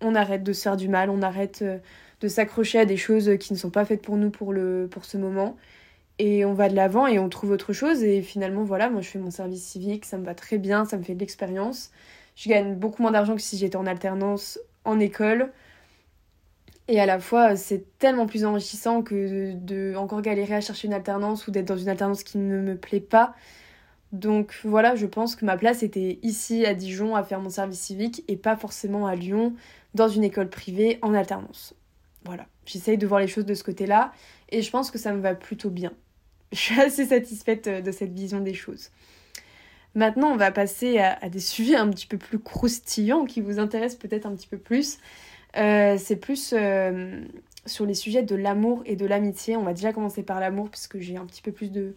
On 0.02 0.16
arrête 0.16 0.44
de 0.44 0.54
se 0.54 0.62
faire 0.62 0.78
du 0.78 0.90
mal, 0.90 1.10
on 1.10 1.22
arrête 1.22 1.62
euh, 1.62 1.80
de 2.22 2.28
s'accrocher 2.28 2.80
à 2.80 2.86
des 2.86 2.98
choses 2.98 3.32
qui 3.40 3.54
ne 3.54 3.58
sont 3.58 3.70
pas 3.70 3.86
faites 3.86 4.02
pour 4.02 4.18
nous 4.18 4.30
pour, 4.30 4.54
le, 4.54 4.88
pour 4.92 5.06
ce 5.06 5.18
moment. 5.18 5.56
Et 6.20 6.44
on 6.44 6.54
va 6.54 6.68
de 6.68 6.76
l'avant 6.76 7.08
et 7.08 7.18
on 7.20 7.30
trouve 7.30 7.52
autre 7.52 7.72
chose. 7.72 8.04
Et 8.04 8.22
finalement, 8.22 8.64
voilà, 8.64 8.90
moi, 8.90 9.02
je 9.02 9.08
fais 9.08 9.20
mon 9.20 9.32
service 9.32 9.64
civique, 9.64 10.06
ça 10.06 10.18
me 10.18 10.26
va 10.26 10.36
très 10.36 10.58
bien, 10.58 10.84
ça 10.86 10.98
me 10.98 11.04
fait 11.04 11.16
de 11.16 11.20
l'expérience. 11.20 11.92
Je 12.36 12.50
gagne 12.50 12.76
beaucoup 12.76 13.02
moins 13.02 13.12
d'argent 13.12 13.36
que 13.36 13.42
si 13.42 13.58
j'étais 13.58 13.78
en 13.78 13.86
alternance 13.86 14.60
en 14.84 15.00
école. 15.00 15.52
Et 16.92 17.00
à 17.00 17.06
la 17.06 17.20
fois, 17.20 17.56
c'est 17.56 17.86
tellement 18.00 18.26
plus 18.26 18.46
enrichissant 18.46 19.04
que 19.04 19.54
de, 19.54 19.94
encore 19.96 20.24
galérer 20.24 20.56
à 20.56 20.62
chercher 20.62 20.88
une 20.88 20.94
alternance 20.96 21.48
ou 21.48 21.52
d'être 21.52 21.68
dans 21.68 21.78
une 21.78 21.88
alternance 21.88 22.24
qui 22.24 22.40
ne 22.40 22.60
me 22.60 22.76
plaît 22.76 23.00
pas. 23.00 23.36
Donc 24.12 24.60
voilà, 24.64 24.96
je 24.96 25.06
pense 25.06 25.36
que 25.36 25.46
ma 25.46 25.56
place 25.56 25.84
était 25.84 26.18
ici 26.24 26.66
à 26.66 26.74
Dijon 26.74 27.16
à 27.16 27.24
faire 27.24 27.42
mon 27.42 27.52
service 27.52 27.80
civique 27.80 28.24
et 28.28 28.38
pas 28.38 28.56
forcément 28.56 29.06
à 29.06 29.14
Lyon 29.14 29.54
dans 29.94 30.08
une 30.08 30.24
école 30.24 30.50
privée 30.50 30.98
en 31.04 31.14
alternance. 31.14 31.76
Voilà, 32.26 32.48
j'essaye 32.66 32.98
de 32.98 33.06
voir 33.06 33.20
les 33.20 33.28
choses 33.28 33.46
de 33.46 33.54
ce 33.54 33.64
côté-là 33.64 34.12
et 34.50 34.64
je 34.64 34.72
pense 34.72 34.90
que 34.90 34.98
ça 34.98 35.14
me 35.14 35.22
va 35.22 35.36
plutôt 35.36 35.70
bien. 35.70 35.94
Je 36.54 36.58
suis 36.58 36.82
assez 36.82 37.06
satisfaite 37.06 37.68
euh, 37.68 37.82
de 37.82 37.92
cette 37.92 38.12
vision 38.12 38.40
des 38.40 38.56
choses. 38.56 38.90
Maintenant, 39.94 40.32
on 40.32 40.38
va 40.38 40.50
passer 40.52 40.98
à, 40.98 41.30
des 41.30 41.40
sujets 41.40 41.76
un 41.76 41.88
petit 41.90 42.08
peu 42.08 42.18
plus 42.18 42.40
croustillants 42.40 43.26
qui 43.26 43.42
vous 43.42 43.60
intéressent 43.60 44.00
peut-être 44.00 44.26
un 44.26 44.36
petit 44.36 44.48
peu 44.48 44.58
plus. 44.58 44.98
Euh, 45.58 45.98
c'est 45.98 46.16
plus 46.16 46.54
euh, 46.56 47.22
sur 47.66 47.86
les 47.86 47.94
sujets 47.94 48.24
de 48.24 48.36
l'amour 48.36 48.82
et 48.86 48.96
de 48.96 49.06
l'amitié. 49.06 49.58
On 49.58 49.64
va 49.64 49.74
déjà 49.74 49.94
commencer 49.94 50.24
par 50.24 50.40
l'amour 50.40 50.70
puisque 50.70 51.00
j'ai 51.00 51.18
un 51.18 51.26
petit 51.26 51.42
peu 51.42 51.52
plus 51.52 51.72
de, 51.72 51.96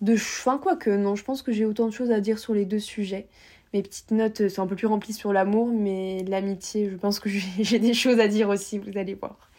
de... 0.00 0.14
Enfin, 0.14 0.58
quoi 0.58 0.76
que 0.76 0.90
non, 0.90 1.16
je 1.16 1.24
pense 1.24 1.42
que 1.42 1.52
j'ai 1.52 1.64
autant 1.64 1.86
de 1.86 1.92
choses 1.92 2.10
à 2.10 2.20
dire 2.20 2.38
sur 2.38 2.54
les 2.54 2.64
deux 2.64 2.78
sujets. 2.78 3.26
Mes 3.72 3.82
petites 3.82 4.12
notes 4.12 4.48
sont 4.48 4.62
un 4.62 4.66
peu 4.66 4.76
plus 4.76 4.86
remplies 4.86 5.12
sur 5.12 5.32
l'amour, 5.32 5.68
mais 5.68 6.22
l'amitié, 6.28 6.88
je 6.90 6.96
pense 6.96 7.18
que 7.18 7.28
j'ai 7.60 7.78
des 7.78 7.94
choses 7.94 8.20
à 8.20 8.28
dire 8.28 8.48
aussi, 8.48 8.78
vous 8.78 8.96
allez 8.96 9.14
voir. 9.14 9.50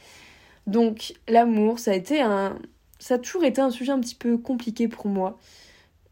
Donc, 0.68 1.14
l'amour, 1.28 1.80
ça 1.80 1.92
a 1.92 1.96
été 1.96 2.22
un... 2.22 2.58
Ça 2.98 3.16
a 3.16 3.18
toujours 3.20 3.44
été 3.44 3.60
un 3.60 3.70
sujet 3.70 3.92
un 3.92 4.00
petit 4.00 4.16
peu 4.16 4.38
compliqué 4.38 4.88
pour 4.88 5.08
moi. 5.08 5.38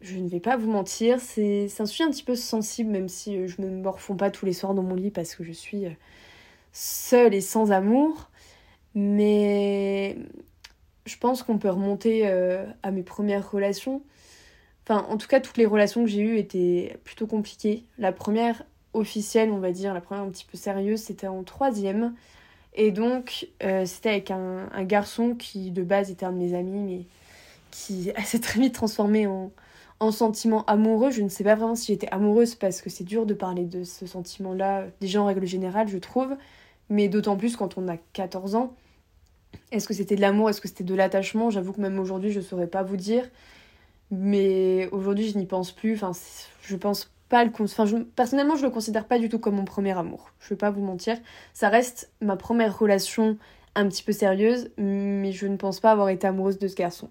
Je 0.01 0.17
ne 0.17 0.27
vais 0.27 0.41
pas 0.41 0.57
vous 0.57 0.69
mentir, 0.69 1.21
c'est 1.21 1.69
un 1.79 1.85
sujet 1.85 2.03
un 2.03 2.11
petit 2.11 2.25
peu 2.25 2.35
sensible, 2.35 2.91
même 2.91 3.07
si 3.07 3.37
euh, 3.37 3.47
je 3.47 3.61
ne 3.61 3.69
me 3.69 3.81
morfonds 3.81 4.17
pas 4.17 4.29
tous 4.31 4.45
les 4.45 4.51
soirs 4.51 4.73
dans 4.73 4.83
mon 4.83 4.95
lit 4.95 5.11
parce 5.11 5.33
que 5.33 5.45
je 5.45 5.53
suis 5.53 5.85
seule 6.73 7.33
et 7.33 7.41
sans 7.41 7.71
amour. 7.71 8.29
Mais 8.95 10.17
je 11.05 11.17
pense 11.17 11.43
qu'on 11.43 11.57
peut 11.57 11.69
remonter 11.69 12.27
euh, 12.27 12.65
à 12.83 12.91
mes 12.91 13.03
premières 13.03 13.49
relations. 13.49 14.01
Enfin, 14.83 15.05
en 15.09 15.17
tout 15.17 15.27
cas, 15.27 15.39
toutes 15.39 15.57
les 15.57 15.65
relations 15.65 16.03
que 16.03 16.09
j'ai 16.09 16.21
eues 16.21 16.37
étaient 16.37 16.97
plutôt 17.03 17.27
compliquées. 17.27 17.85
La 17.97 18.11
première 18.11 18.63
officielle, 18.93 19.51
on 19.51 19.59
va 19.59 19.71
dire, 19.71 19.93
la 19.93 20.01
première 20.01 20.23
un 20.23 20.29
petit 20.29 20.45
peu 20.45 20.57
sérieuse, 20.57 21.01
c'était 21.01 21.27
en 21.27 21.43
troisième. 21.43 22.13
Et 22.75 22.91
donc, 22.91 23.47
euh, 23.63 23.85
c'était 23.85 24.09
avec 24.09 24.31
un, 24.31 24.67
garçon 24.83 25.35
qui, 25.35 25.71
de 25.71 25.83
base, 25.83 26.11
était 26.11 26.25
un 26.25 26.31
de 26.31 26.37
mes 26.37 26.53
amis, 26.53 26.81
mais 26.81 27.05
qui 27.71 28.11
s'est 28.25 28.39
très 28.39 28.59
vite 28.59 28.73
transformé 28.73 29.25
en, 29.27 29.51
en 29.99 30.11
sentiment 30.11 30.65
amoureux. 30.65 31.11
Je 31.11 31.21
ne 31.21 31.29
sais 31.29 31.43
pas 31.43 31.55
vraiment 31.55 31.75
si 31.75 31.87
j'étais 31.93 32.09
amoureuse 32.09 32.55
parce 32.55 32.81
que 32.81 32.89
c'est 32.89 33.03
dur 33.03 33.25
de 33.25 33.33
parler 33.33 33.65
de 33.65 33.83
ce 33.83 34.05
sentiment-là, 34.05 34.87
déjà 35.01 35.21
en 35.21 35.25
règle 35.25 35.45
générale, 35.45 35.87
je 35.87 35.97
trouve 35.97 36.35
mais 36.89 37.07
d'autant 37.07 37.37
plus 37.37 37.55
quand 37.55 37.77
on 37.77 37.87
a 37.87 37.97
14 38.13 38.55
ans. 38.55 38.73
Est-ce 39.71 39.87
que 39.87 39.93
c'était 39.93 40.15
de 40.15 40.21
l'amour? 40.21 40.49
Est-ce 40.49 40.61
que 40.61 40.67
c'était 40.67 40.83
de 40.83 40.95
l'attachement? 40.95 41.49
J'avoue 41.49 41.73
que 41.73 41.81
même 41.81 41.99
aujourd'hui, 41.99 42.31
je 42.31 42.39
ne 42.39 42.43
saurais 42.43 42.67
pas 42.67 42.83
vous 42.83 42.97
dire. 42.97 43.29
Mais 44.11 44.89
aujourd'hui, 44.91 45.29
je 45.29 45.37
n'y 45.37 45.45
pense 45.45 45.71
plus. 45.71 45.95
Enfin, 45.95 46.11
je 46.61 46.75
pense 46.75 47.11
pas 47.29 47.43
le. 47.43 47.51
Enfin, 47.59 47.85
Personnellement, 48.15 48.55
je 48.55 48.63
le 48.63 48.69
considère 48.69 49.05
pas 49.05 49.19
du 49.19 49.29
tout 49.29 49.39
comme 49.39 49.55
mon 49.55 49.65
premier 49.65 49.97
amour. 49.97 50.31
Je 50.39 50.49
vais 50.49 50.55
pas 50.55 50.69
vous 50.69 50.83
mentir. 50.83 51.17
Ça 51.53 51.69
reste 51.69 52.11
ma 52.21 52.35
première 52.35 52.77
relation 52.77 53.37
un 53.75 53.87
petit 53.87 54.03
peu 54.03 54.11
sérieuse, 54.11 54.69
mais 54.77 55.31
je 55.31 55.47
ne 55.47 55.57
pense 55.57 55.79
pas 55.79 55.91
avoir 55.91 56.09
été 56.09 56.27
amoureuse 56.27 56.59
de 56.59 56.67
ce 56.67 56.75
garçon. 56.75 57.09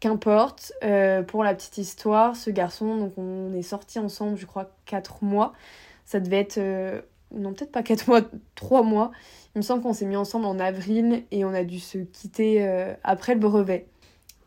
Qu'importe, 0.00 0.72
euh, 0.84 1.22
pour 1.22 1.44
la 1.44 1.54
petite 1.54 1.78
histoire, 1.78 2.36
ce 2.36 2.50
garçon, 2.50 2.96
donc 2.96 3.12
on 3.16 3.52
est 3.54 3.62
sortis 3.62 3.98
ensemble, 3.98 4.36
je 4.36 4.46
crois, 4.46 4.70
4 4.86 5.24
mois. 5.24 5.52
Ça 6.04 6.20
devait 6.20 6.38
être 6.38 6.58
euh, 6.58 7.00
non 7.34 7.52
peut-être 7.52 7.72
pas 7.72 7.82
4 7.82 8.06
mois, 8.08 8.22
3 8.54 8.82
mois. 8.82 9.10
Il 9.54 9.58
me 9.58 9.62
semble 9.62 9.82
qu'on 9.82 9.92
s'est 9.92 10.06
mis 10.06 10.16
ensemble 10.16 10.46
en 10.46 10.58
avril 10.58 11.24
et 11.30 11.44
on 11.44 11.54
a 11.54 11.64
dû 11.64 11.80
se 11.80 11.98
quitter 11.98 12.66
euh, 12.66 12.94
après 13.04 13.34
le 13.34 13.40
brevet. 13.40 13.86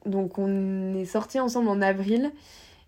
Donc 0.05 0.38
on 0.38 0.95
est 0.95 1.05
sortis 1.05 1.39
ensemble 1.39 1.69
en 1.69 1.81
avril. 1.81 2.31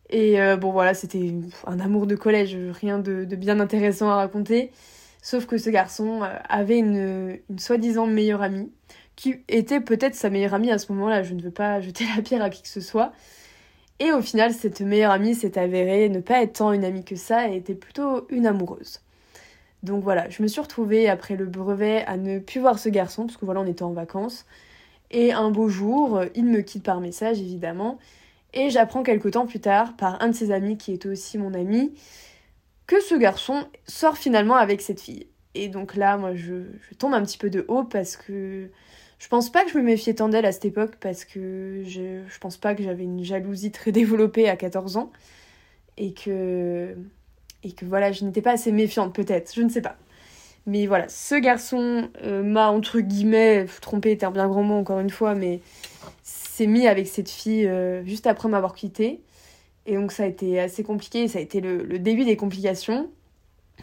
Et 0.09 0.39
euh, 0.41 0.57
bon 0.57 0.71
voilà, 0.71 0.93
c'était 0.93 1.33
un 1.65 1.79
amour 1.79 2.07
de 2.07 2.15
collège, 2.15 2.55
rien 2.55 2.99
de, 2.99 3.25
bien 3.35 3.59
intéressant 3.59 4.09
à 4.09 4.15
raconter. 4.15 4.71
Sauf 5.21 5.45
que 5.45 5.57
ce 5.57 5.69
garçon 5.69 6.23
euh, 6.23 6.27
avait 6.49 6.77
une, 6.77 7.39
une 7.49 7.59
soi-disant 7.59 8.07
meilleure 8.07 8.41
amie, 8.41 8.71
qui 9.15 9.35
était 9.47 9.79
peut-être 9.79 10.15
sa 10.15 10.29
meilleure 10.29 10.53
amie 10.53 10.71
à 10.71 10.77
ce 10.77 10.91
moment-là. 10.91 11.23
Je 11.23 11.33
ne 11.33 11.41
veux 11.41 11.51
pas 11.51 11.81
jeter 11.81 12.05
la 12.15 12.21
pierre 12.21 12.43
à 12.43 12.49
qui 12.49 12.61
que 12.61 12.67
ce 12.67 12.81
soit. 12.81 13.13
Et 13.99 14.11
au 14.11 14.21
final, 14.21 14.53
cette 14.53 14.81
meilleure 14.81 15.11
amie 15.11 15.35
s'est 15.35 15.57
avérée 15.57 16.09
ne 16.09 16.19
pas 16.19 16.41
être 16.41 16.53
tant 16.53 16.73
une 16.73 16.83
amie 16.83 17.05
que 17.05 17.15
ça, 17.15 17.49
et 17.49 17.57
était 17.57 17.75
plutôt 17.75 18.27
une 18.29 18.45
amoureuse. 18.47 19.02
Donc 19.83 20.03
voilà, 20.03 20.29
je 20.29 20.41
me 20.41 20.47
suis 20.47 20.61
retrouvée 20.61 21.09
après 21.09 21.35
le 21.35 21.45
brevet 21.45 22.05
à 22.05 22.17
ne 22.17 22.39
plus 22.39 22.61
voir 22.61 22.79
ce 22.79 22.89
garçon, 22.89 23.25
parce 23.25 23.37
que 23.37 23.45
voilà, 23.45 23.59
on 23.61 23.65
était 23.67 23.83
en 23.83 23.91
vacances. 23.91 24.45
Et 25.11 25.33
un 25.33 25.51
beau 25.51 25.69
jour, 25.69 26.21
il 26.35 26.45
me 26.45 26.61
quitte 26.61 26.83
par 26.83 27.01
message, 27.01 27.39
évidemment. 27.39 27.99
Et 28.53 28.69
j'apprends 28.69 29.03
quelques 29.03 29.31
temps 29.31 29.45
plus 29.45 29.59
tard, 29.59 29.95
par 29.97 30.21
un 30.21 30.29
de 30.29 30.35
ses 30.35 30.51
amis 30.51 30.77
qui 30.77 30.93
était 30.93 31.09
aussi 31.09 31.37
mon 31.37 31.53
ami, 31.53 31.93
que 32.87 33.01
ce 33.01 33.15
garçon 33.15 33.65
sort 33.85 34.17
finalement 34.17 34.55
avec 34.55 34.81
cette 34.81 35.01
fille. 35.01 35.27
Et 35.55 35.67
donc 35.67 35.95
là, 35.95 36.17
moi, 36.17 36.33
je, 36.33 36.63
tombe 36.97 37.13
un 37.13 37.21
petit 37.23 37.37
peu 37.37 37.49
de 37.49 37.65
haut 37.67 37.83
parce 37.83 38.15
que 38.15 38.69
je 39.19 39.27
pense 39.27 39.51
pas 39.51 39.65
que 39.65 39.71
je 39.71 39.77
me 39.77 39.83
méfiais 39.83 40.15
tant 40.15 40.29
d'elle 40.29 40.45
à 40.45 40.51
cette 40.51 40.65
époque 40.65 40.95
parce 40.99 41.25
que 41.25 41.83
je, 41.85 42.21
je 42.27 42.39
pense 42.39 42.57
pas 42.57 42.73
que 42.73 42.83
j'avais 42.83 43.03
une 43.03 43.23
jalousie 43.23 43.71
très 43.71 43.91
développée 43.91 44.49
à 44.49 44.55
14 44.55 44.97
ans. 44.97 45.11
Et 45.97 46.13
que 46.13 46.95
et 47.63 47.71
que 47.71 47.85
voilà, 47.85 48.11
je 48.11 48.25
n'étais 48.25 48.41
pas 48.41 48.51
assez 48.51 48.71
méfiante 48.71 49.13
peut-être, 49.13 49.53
je 49.55 49.61
ne 49.61 49.69
sais 49.69 49.81
pas. 49.81 49.97
Mais 50.65 50.87
voilà, 50.87 51.09
ce 51.09 51.35
garçon 51.35 52.09
euh, 52.23 52.41
m'a 52.41 52.69
entre 52.69 52.99
guillemets 52.99 53.65
trompé, 53.81 54.11
était 54.11 54.25
un 54.25 54.31
bien 54.31 54.47
grand 54.47 54.63
mot 54.63 54.75
encore 54.75 54.99
une 54.99 55.09
fois, 55.09 55.35
mais 55.35 55.59
s'est 56.23 56.67
mis 56.67 56.87
avec 56.87 57.07
cette 57.07 57.29
fille 57.29 57.67
euh, 57.67 58.03
juste 58.05 58.27
après 58.27 58.47
m'avoir 58.47 58.73
quitté. 58.73 59.21
Et 59.85 59.95
donc 59.95 60.13
ça 60.13 60.23
a 60.23 60.25
été 60.27 60.59
assez 60.59 60.83
compliqué, 60.83 61.27
ça 61.27 61.39
a 61.39 61.41
été 61.41 61.59
le, 61.59 61.99
début 61.99 62.23
des 62.23 62.37
complications. 62.37 63.09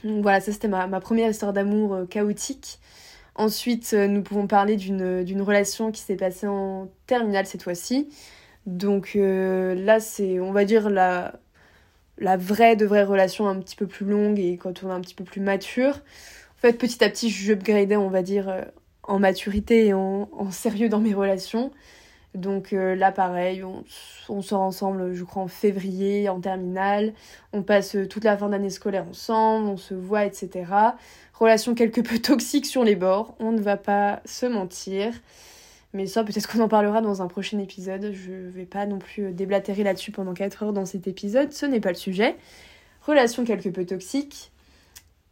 Donc 0.04 0.22
voilà, 0.22 0.40
ça 0.40 0.52
c'était 0.52 0.68
ma, 0.68 0.86
ma, 0.86 1.00
première 1.00 1.30
histoire 1.30 1.52
d'amour 1.52 1.94
euh, 1.94 2.06
chaotique. 2.06 2.78
Ensuite, 3.34 3.94
nous 3.94 4.22
pouvons 4.22 4.46
parler 4.46 4.76
d'une 4.76 5.42
relation 5.42 5.92
qui 5.92 6.02
s'est 6.02 6.16
passée 6.16 6.46
en 6.46 6.88
terminale 7.06 7.46
cette 7.46 7.62
fois-ci. 7.62 8.08
Donc 8.66 9.12
là, 9.14 10.00
c'est, 10.00 10.40
on 10.40 10.52
va 10.52 10.64
dire, 10.66 10.90
la, 10.90 11.40
la 12.20 12.36
vraie 12.36 12.76
de 12.76 12.86
vraie 12.86 13.02
relation 13.04 13.48
un 13.48 13.58
petit 13.58 13.76
peu 13.76 13.86
plus 13.86 14.06
longue 14.06 14.38
et 14.38 14.56
quand 14.56 14.84
on 14.84 14.90
est 14.90 14.92
un 14.92 15.00
petit 15.00 15.14
peu 15.14 15.24
plus 15.24 15.40
mature. 15.40 15.96
En 15.96 16.60
fait, 16.60 16.74
petit 16.74 17.02
à 17.02 17.08
petit, 17.08 17.30
je 17.30 17.52
upgradais, 17.52 17.96
on 17.96 18.10
va 18.10 18.22
dire, 18.22 18.48
euh, 18.48 18.62
en 19.02 19.18
maturité 19.18 19.86
et 19.86 19.94
en, 19.94 20.28
sérieux 20.50 20.88
dans 20.88 21.00
mes 21.00 21.14
relations. 21.14 21.70
Donc 22.34 22.72
euh, 22.72 22.94
là, 22.94 23.10
pareil, 23.10 23.64
on, 24.28 24.42
sort 24.42 24.60
ensemble, 24.60 25.14
je 25.14 25.24
crois, 25.24 25.42
en 25.42 25.48
février, 25.48 26.28
en 26.28 26.40
terminale. 26.40 27.14
On 27.52 27.62
passe 27.62 27.96
euh, 27.96 28.06
toute 28.06 28.24
la 28.24 28.36
fin 28.36 28.50
d'année 28.50 28.70
scolaire 28.70 29.06
ensemble, 29.08 29.68
on 29.68 29.76
se 29.76 29.94
voit, 29.94 30.26
etc. 30.26 30.64
Relation 31.34 31.74
quelque 31.74 32.02
peu 32.02 32.18
toxique 32.22 32.66
sur 32.66 32.84
les 32.84 32.94
bords, 32.94 33.34
on 33.40 33.52
ne 33.52 33.60
va 33.60 33.76
pas 33.76 34.20
se 34.26 34.46
mentir. 34.46 35.14
Mais 35.92 36.06
ça, 36.06 36.22
peut-être 36.22 36.48
qu'on 36.48 36.60
en 36.60 36.68
parlera 36.68 37.00
dans 37.00 37.20
un 37.22 37.26
prochain 37.26 37.58
épisode. 37.58 38.12
Je 38.12 38.32
vais 38.32 38.64
pas 38.64 38.86
non 38.86 38.98
plus 38.98 39.26
euh, 39.26 39.32
déblatérer 39.32 39.82
là-dessus 39.82 40.12
pendant 40.12 40.34
4 40.34 40.62
heures 40.62 40.72
dans 40.72 40.86
cet 40.86 41.08
épisode, 41.08 41.52
ce 41.52 41.66
n'est 41.66 41.80
pas 41.80 41.90
le 41.90 41.96
sujet. 41.96 42.36
Relation 43.02 43.44
quelque 43.44 43.68
peu 43.68 43.84
toxique. 43.84 44.52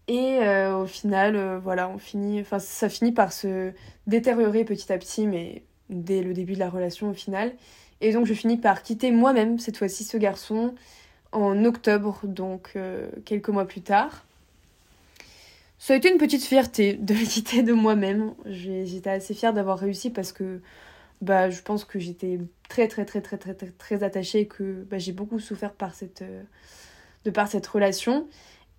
Et 0.09 0.39
euh, 0.41 0.77
au 0.79 0.87
final, 0.87 1.37
euh, 1.37 1.59
voilà, 1.59 1.89
on 1.89 1.99
finit, 1.99 2.41
enfin, 2.41 2.59
ça 2.59 2.89
finit 2.89 3.13
par 3.13 3.33
se 3.33 3.73
détériorer 4.07 4.65
petit 4.65 4.93
à 4.93 4.99
petit, 4.99 5.27
mais 5.27 5.63
dès 5.91 6.23
le 6.23 6.33
début 6.33 6.55
de 6.55 6.59
la 6.59 6.71
relation 6.71 7.11
au 7.11 7.15
final. 7.15 7.53
Et 8.01 8.13
donc 8.13 8.27
je 8.27 8.35
finis 8.35 8.57
par 8.57 8.83
quitter 8.83 9.11
moi-même, 9.11 9.59
cette 9.59 9.77
fois-ci, 9.77 10.05
ce 10.05 10.17
garçon 10.17 10.75
en 11.33 11.65
octobre, 11.65 12.21
donc 12.25 12.79
quelques 13.25 13.49
mois 13.49 13.67
plus 13.67 13.83
tard. 13.83 14.25
Ça 15.79 15.95
a 15.95 15.97
été 15.97 16.11
une 16.11 16.19
petite 16.19 16.45
fierté 16.45 16.95
de 16.95 17.15
le 17.15 17.25
quitter 17.25 17.63
de 17.63 17.73
moi-même. 17.73 18.35
J'étais 18.47 19.11
assez 19.11 19.35
fière 19.35 19.53
d'avoir 19.55 19.79
réussi 19.79 20.11
parce 20.11 20.33
que 20.33 20.61
bah, 21.23 21.51
je 21.51 21.63
pense 21.63 21.85
que 21.85 21.99
j'étais 21.99 22.39
très 22.69 22.89
très 22.89 23.05
très 23.05 23.21
très 23.21 23.39
très 23.39 23.55
très, 23.55 23.69
très 23.71 24.03
attachée 24.03 24.41
et 24.41 24.47
que 24.49 24.85
bah, 24.91 24.99
j'ai 24.99 25.13
beaucoup 25.13 25.39
souffert 25.41 25.73
par 25.73 25.95
cette, 25.95 26.23
euh, 26.23 26.43
de 27.25 27.31
par 27.31 27.49
cette 27.49 27.67
relation. 27.67 28.29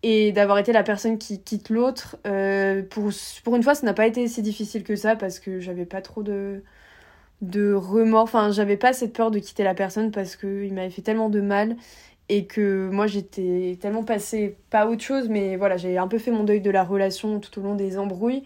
Et 0.01 0.31
d'avoir 0.31 0.57
été 0.59 0.71
la 0.71 0.83
personne 0.83 1.17
qui 1.17 1.41
quitte 1.41 1.69
l'autre, 1.69 2.17
euh, 2.25 2.83
pour, 2.83 3.09
pour 3.43 3.55
une 3.57 3.63
fois, 3.63 3.75
ça 3.75 3.85
n'a 3.85 3.93
pas 3.93 4.07
été 4.07 4.27
si 4.29 4.41
difficile 4.41 4.83
que 4.85 4.95
ça 4.95 5.17
parce 5.17 5.39
que 5.39 5.59
j'avais 5.59 5.85
pas 5.85 6.01
trop 6.01 6.23
de, 6.23 6.63
de 7.41 7.73
remords. 7.73 8.23
Enfin, 8.23 8.51
j'avais 8.51 8.77
pas 8.77 8.93
cette 8.93 9.13
peur 9.13 9.31
de 9.31 9.39
quitter 9.39 9.63
la 9.63 9.73
personne 9.75 10.11
parce 10.11 10.35
qu'il 10.37 10.73
m'avait 10.73 10.89
fait 10.89 11.01
tellement 11.01 11.29
de 11.29 11.41
mal 11.41 11.75
et 12.29 12.45
que 12.45 12.89
moi 12.89 13.07
j'étais 13.07 13.77
tellement 13.81 14.03
passée, 14.03 14.57
pas 14.69 14.87
autre 14.87 15.03
chose, 15.03 15.27
mais 15.29 15.55
voilà, 15.55 15.77
j'ai 15.77 15.97
un 15.97 16.07
peu 16.07 16.19
fait 16.19 16.31
mon 16.31 16.43
deuil 16.43 16.61
de 16.61 16.69
la 16.69 16.83
relation 16.83 17.39
tout 17.39 17.59
au 17.59 17.63
long 17.63 17.75
des 17.75 17.97
embrouilles. 17.97 18.43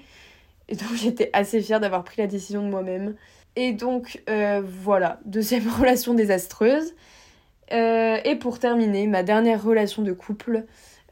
Et 0.70 0.76
donc 0.76 0.94
j'étais 0.96 1.30
assez 1.34 1.62
fière 1.62 1.80
d'avoir 1.80 2.04
pris 2.04 2.22
la 2.22 2.28
décision 2.28 2.64
de 2.64 2.70
moi-même. 2.70 3.16
Et 3.56 3.74
donc 3.74 4.24
euh, 4.30 4.62
voilà, 4.66 5.20
deuxième 5.26 5.68
relation 5.80 6.14
désastreuse. 6.14 6.96
Euh, 7.72 8.18
et 8.24 8.36
pour 8.36 8.60
terminer, 8.60 9.08
ma 9.08 9.24
dernière 9.24 9.64
relation 9.64 10.02
de 10.02 10.14
couple, 10.14 10.66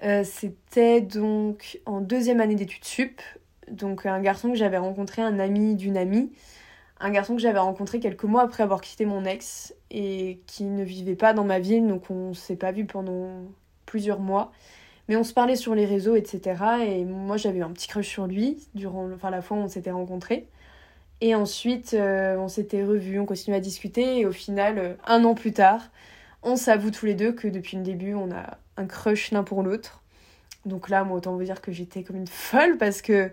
euh, 0.04 0.24
c'était 0.24 1.02
donc 1.02 1.80
en 1.86 2.02
deuxième 2.02 2.42
année 2.42 2.56
d'études 2.56 2.86
sup. 2.86 3.22
Donc 3.70 4.06
un 4.06 4.20
garçon 4.22 4.52
que 4.52 4.58
j'avais 4.58 4.78
rencontré, 4.78 5.22
un 5.22 5.40
ami 5.40 5.76
d'une 5.76 5.98
amie, 5.98 6.32
un 7.02 7.10
garçon 7.10 7.36
que 7.36 7.42
j'avais 7.42 7.60
rencontré 7.60 8.00
quelques 8.00 8.24
mois 8.24 8.44
après 8.44 8.64
avoir 8.64 8.80
quitté 8.80 9.06
mon 9.06 9.26
ex 9.26 9.74
et 9.90 10.40
qui 10.46 10.64
ne 10.64 10.84
vivait 10.84 11.16
pas 11.16 11.34
dans 11.34 11.44
ma 11.44 11.60
ville, 11.60 11.88
donc 11.88 12.10
on 12.10 12.34
s'est 12.34 12.56
pas 12.56 12.72
vu 12.72 12.86
pendant 12.86 13.44
plusieurs 13.86 14.20
mois. 14.20 14.52
Mais 15.10 15.16
on 15.16 15.24
se 15.24 15.34
parlait 15.34 15.56
sur 15.56 15.76
les 15.76 15.86
réseaux, 15.86 16.16
etc. 16.16 16.64
Et 16.88 17.04
moi 17.04 17.38
j'avais 17.38 17.62
un 17.62 17.72
petit 17.72 17.88
crush 17.88 18.08
sur 18.08 18.28
lui 18.28 18.68
durant 18.76 19.12
enfin, 19.12 19.32
la 19.32 19.42
fois 19.42 19.58
où 19.58 19.62
on 19.62 19.68
s'était 19.68 19.92
rencontrés. 19.92 20.48
Et 21.22 21.36
ensuite, 21.36 21.94
euh, 21.94 22.36
on 22.38 22.48
s'était 22.48 22.84
revus, 22.84 23.20
on 23.20 23.26
continuait 23.26 23.58
à 23.58 23.62
discuter, 23.62 24.20
et 24.20 24.26
au 24.26 24.32
final, 24.32 24.80
euh, 24.80 24.94
un 25.06 25.24
an 25.24 25.36
plus 25.36 25.54
tard, 25.54 25.90
on 26.42 26.56
s'avoue 26.56 26.90
tous 26.90 27.06
les 27.06 27.14
deux 27.14 27.32
que 27.32 27.48
depuis 27.48 27.78
le 27.78 27.84
début, 27.84 28.16
on 28.16 28.32
a 28.32 28.58
un 28.78 28.86
crush 28.88 29.32
l'un 29.32 29.44
pour 29.44 29.62
l'autre. 29.62 30.02
Donc 30.66 30.90
là, 30.90 31.04
moi, 31.04 31.18
autant 31.18 31.36
vous 31.36 31.44
dire 31.44 31.62
que 31.62 31.72
j'étais 31.72 32.04
comme 32.04 32.16
une 32.16 32.28
folle 32.28 32.78
parce 32.78 33.02
que 33.04 33.32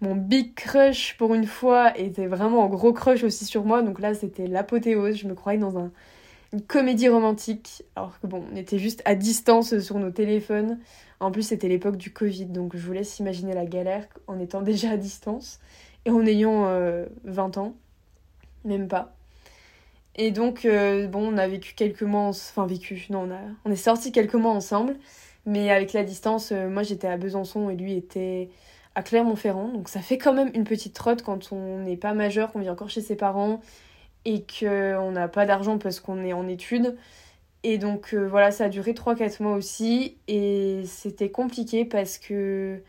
mon 0.00 0.14
big 0.14 0.54
crush 0.54 1.16
pour 1.18 1.34
une 1.34 1.46
fois 1.46 1.96
était 1.98 2.26
vraiment 2.26 2.64
un 2.64 2.68
gros 2.68 2.92
crush 2.92 3.22
aussi 3.22 3.44
sur 3.44 3.64
moi. 3.64 3.82
Donc 3.82 4.00
là, 4.00 4.14
c'était 4.14 4.46
l'apothéose. 4.46 5.16
Je 5.16 5.28
me 5.28 5.34
croyais 5.34 5.58
dans 5.58 5.78
un, 5.78 5.90
une 6.52 6.62
comédie 6.62 7.08
romantique. 7.08 7.82
Alors 7.96 8.18
que 8.20 8.26
bon, 8.26 8.44
on 8.52 8.56
était 8.56 8.78
juste 8.78 9.02
à 9.04 9.14
distance 9.14 9.78
sur 9.78 9.98
nos 9.98 10.10
téléphones. 10.10 10.78
En 11.20 11.30
plus, 11.30 11.42
c'était 11.42 11.68
l'époque 11.68 11.96
du 11.96 12.12
Covid, 12.12 12.46
donc 12.46 12.74
je 12.74 12.86
vous 12.86 12.92
laisse 12.92 13.18
imaginer 13.18 13.52
la 13.54 13.66
galère 13.66 14.06
en 14.26 14.38
étant 14.38 14.62
déjà 14.62 14.92
à 14.92 14.96
distance 14.96 15.60
et 16.06 16.10
en 16.10 16.24
ayant 16.24 16.62
20 16.62 16.68
euh, 16.70 17.60
ans, 17.60 17.74
même 18.64 18.88
pas. 18.88 19.14
Et 20.16 20.30
donc, 20.30 20.64
euh, 20.64 21.06
bon, 21.06 21.34
on 21.34 21.38
a 21.38 21.46
vécu 21.46 21.74
quelques 21.74 22.02
mois, 22.02 22.28
enfin 22.28 22.66
vécu, 22.66 23.06
non, 23.10 23.28
on 23.64 23.70
est 23.70 23.76
sortis 23.76 24.12
quelques 24.12 24.34
mois 24.34 24.52
ensemble, 24.52 24.96
mais 25.46 25.70
avec 25.70 25.92
la 25.92 26.04
distance, 26.04 26.52
euh, 26.52 26.68
moi 26.68 26.82
j'étais 26.82 27.06
à 27.06 27.16
Besançon 27.16 27.70
et 27.70 27.76
lui 27.76 27.94
était 27.94 28.50
à 29.00 29.02
Clermont-Ferrand, 29.02 29.68
donc 29.68 29.88
ça 29.88 30.00
fait 30.00 30.18
quand 30.18 30.34
même 30.34 30.50
une 30.54 30.64
petite 30.64 30.94
trotte 30.94 31.22
quand 31.22 31.52
on 31.52 31.78
n'est 31.78 31.96
pas 31.96 32.12
majeur, 32.14 32.52
qu'on 32.52 32.60
vit 32.60 32.70
encore 32.70 32.90
chez 32.90 33.00
ses 33.00 33.16
parents 33.16 33.60
et 34.26 34.44
qu'on 34.44 35.10
n'a 35.12 35.28
pas 35.28 35.46
d'argent 35.46 35.78
parce 35.78 36.00
qu'on 36.00 36.22
est 36.22 36.34
en 36.34 36.46
études. 36.48 36.96
Et 37.62 37.78
donc 37.78 38.14
voilà, 38.14 38.50
ça 38.52 38.64
a 38.64 38.68
duré 38.68 38.92
3-4 38.92 39.42
mois 39.42 39.54
aussi, 39.54 40.16
et 40.28 40.82
c'était 40.86 41.30
compliqué 41.30 41.84
parce 41.84 42.18
que 42.18 42.82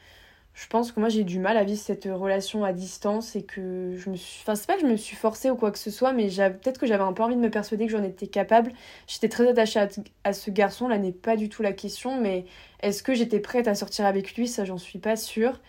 je 0.54 0.67
pense 0.67 0.91
que 0.91 1.00
moi 1.00 1.10
j'ai 1.10 1.24
du 1.24 1.39
mal 1.39 1.58
à 1.58 1.63
vivre 1.63 1.80
cette 1.80 2.06
relation 2.06 2.65
à 2.65 2.74
distance 2.74 3.36
et 3.36 3.43
que 3.43 3.95
je 3.95 4.10
me 4.10 4.15
suis 4.17 4.41
enfin 4.41 4.56
c'est 4.56 4.67
pas 4.67 4.76
que 4.76 4.82
je 4.82 4.86
me 4.86 4.97
suis 4.97 5.15
forcée 5.15 5.50
ou 5.50 5.56
quoi 5.56 5.71
que 5.71 5.80
ce 5.80 5.89
soit 5.89 6.12
mais 6.13 6.28
peut-être 6.28 6.78
que 6.78 6.86
j'avais 6.86 7.04
un 7.04 7.13
peu 7.13 7.24
envie 7.24 7.36
de 7.36 7.41
me 7.41 7.50
persuader 7.50 7.86
que 7.86 7.91
j'en 7.91 8.04
étais 8.04 8.28
capable. 8.28 8.74
J'étais 9.08 9.30
très 9.30 9.47
attachée 9.47 9.80
à, 10.24 10.34
ce 10.34 10.52
garçon 10.52 10.88
là 10.88 10.97
n'est 10.97 11.13
pas 11.13 11.38
du 11.38 11.50
tout 11.50 11.63
la 11.63 11.74
question 11.74 12.19
mais 12.19 12.45
est-ce 12.82 13.02
que 13.02 13.13
j'étais 13.13 13.39
prête 13.39 13.67
à 13.67 13.76
sortir 13.76 14.06
avec 14.06 14.36
lui? 14.36 14.47
Ça 14.47 14.65
j'en 14.65 14.78
suis 14.78 15.00
pas 15.00 15.15
sûre 15.15 15.60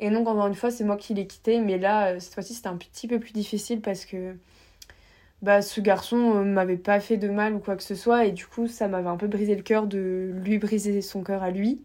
et 0.00 0.10
donc 0.10 0.26
encore 0.26 0.48
une 0.48 0.54
fois 0.54 0.72
c'est 0.72 0.84
moi 0.84 0.96
qui 0.96 1.14
l'ai 1.14 1.26
quitté 1.28 1.60
mais 1.60 1.78
là 1.78 2.14
euh, 2.14 2.18
cette 2.18 2.34
fois-ci 2.34 2.54
c'était 2.54 2.68
un 2.68 2.76
petit 2.76 3.06
peu 3.06 3.20
plus 3.20 3.32
difficile 3.32 3.80
parce 3.80 4.04
que 4.04 4.34
bah 5.42 5.62
ce 5.62 5.80
garçon 5.80 6.36
euh, 6.36 6.44
m'avait 6.44 6.76
pas 6.76 6.98
fait 7.00 7.16
de 7.16 7.28
mal 7.28 7.54
ou 7.54 7.60
quoi 7.60 7.76
que 7.76 7.82
ce 7.84 7.94
soit 7.94 8.26
et 8.26 8.32
du 8.32 8.46
coup 8.46 8.66
ça 8.66 8.88
m'avait 8.88 9.08
un 9.08 9.16
peu 9.16 9.28
brisé 9.28 9.54
le 9.54 9.62
cœur 9.62 9.86
de 9.86 10.32
lui 10.44 10.58
briser 10.58 11.00
son 11.02 11.22
cœur 11.22 11.42
à 11.42 11.50
lui 11.50 11.80